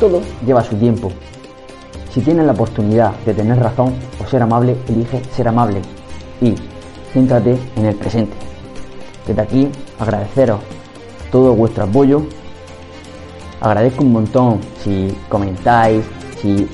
Todo 0.00 0.20
lleva 0.44 0.64
su 0.64 0.74
tiempo. 0.76 1.12
Si 2.10 2.20
tienes 2.20 2.44
la 2.44 2.52
oportunidad 2.52 3.12
de 3.24 3.34
tener 3.34 3.58
razón 3.58 3.94
o 4.20 4.26
ser 4.26 4.42
amable, 4.42 4.76
elige 4.88 5.22
ser 5.36 5.46
amable. 5.46 5.80
Y 6.40 6.54
céntrate 7.12 7.56
en 7.76 7.84
el 7.86 7.94
presente. 7.94 8.36
Desde 9.26 9.42
aquí 9.42 9.68
agradeceros 10.00 10.60
todo 11.30 11.54
vuestro 11.54 11.84
apoyo. 11.84 12.22
Agradezco 13.60 14.02
un 14.02 14.12
montón 14.12 14.60
si 14.82 15.16
comentáis, 15.28 16.04
si 16.40 16.68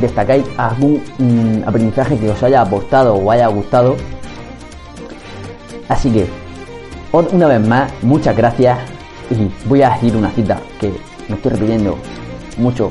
destacáis 0.00 0.46
algún 0.56 1.02
mm, 1.18 1.68
aprendizaje 1.68 2.16
que 2.16 2.30
os 2.30 2.42
haya 2.42 2.62
aportado 2.62 3.14
o 3.14 3.30
haya 3.30 3.46
gustado 3.48 3.96
Así 5.88 6.10
que, 6.10 6.26
una 7.24 7.46
vez 7.46 7.66
más, 7.66 7.90
muchas 8.02 8.36
gracias 8.36 8.78
y 9.30 9.50
voy 9.66 9.80
a 9.80 9.90
decir 9.90 10.14
una 10.14 10.30
cita 10.30 10.60
que 10.78 10.92
me 11.28 11.36
estoy 11.36 11.52
repitiendo 11.52 11.96
mucho 12.58 12.90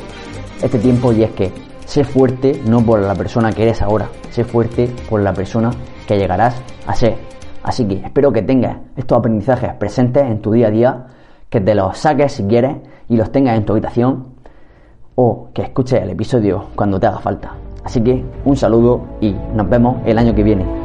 este 0.63 0.79
tiempo 0.79 1.13
y 1.13 1.23
es 1.23 1.31
que 1.31 1.51
sé 1.85 2.03
fuerte 2.03 2.59
no 2.65 2.83
por 2.83 2.99
la 3.01 3.13
persona 3.13 3.51
que 3.51 3.61
eres 3.61 3.83
ahora, 3.83 4.09
sé 4.31 4.43
fuerte 4.43 4.89
por 5.07 5.21
la 5.21 5.31
persona 5.31 5.69
que 6.07 6.17
llegarás 6.17 6.59
a 6.87 6.95
ser. 6.95 7.17
Así 7.61 7.85
que 7.85 7.97
espero 7.97 8.31
que 8.31 8.41
tengas 8.41 8.77
estos 8.95 9.19
aprendizajes 9.19 9.73
presentes 9.75 10.23
en 10.23 10.41
tu 10.41 10.51
día 10.51 10.67
a 10.67 10.71
día, 10.71 11.05
que 11.47 11.61
te 11.61 11.75
los 11.75 11.95
saques 11.95 12.31
si 12.31 12.45
quieres 12.45 12.77
y 13.07 13.17
los 13.17 13.31
tengas 13.31 13.55
en 13.57 13.65
tu 13.65 13.73
habitación 13.73 14.33
o 15.13 15.49
que 15.53 15.61
escuches 15.61 16.01
el 16.01 16.09
episodio 16.09 16.69
cuando 16.75 16.99
te 16.99 17.05
haga 17.05 17.19
falta. 17.19 17.55
Así 17.83 18.01
que 18.01 18.25
un 18.43 18.57
saludo 18.57 19.05
y 19.21 19.35
nos 19.53 19.69
vemos 19.69 19.97
el 20.05 20.17
año 20.17 20.33
que 20.33 20.41
viene. 20.41 20.84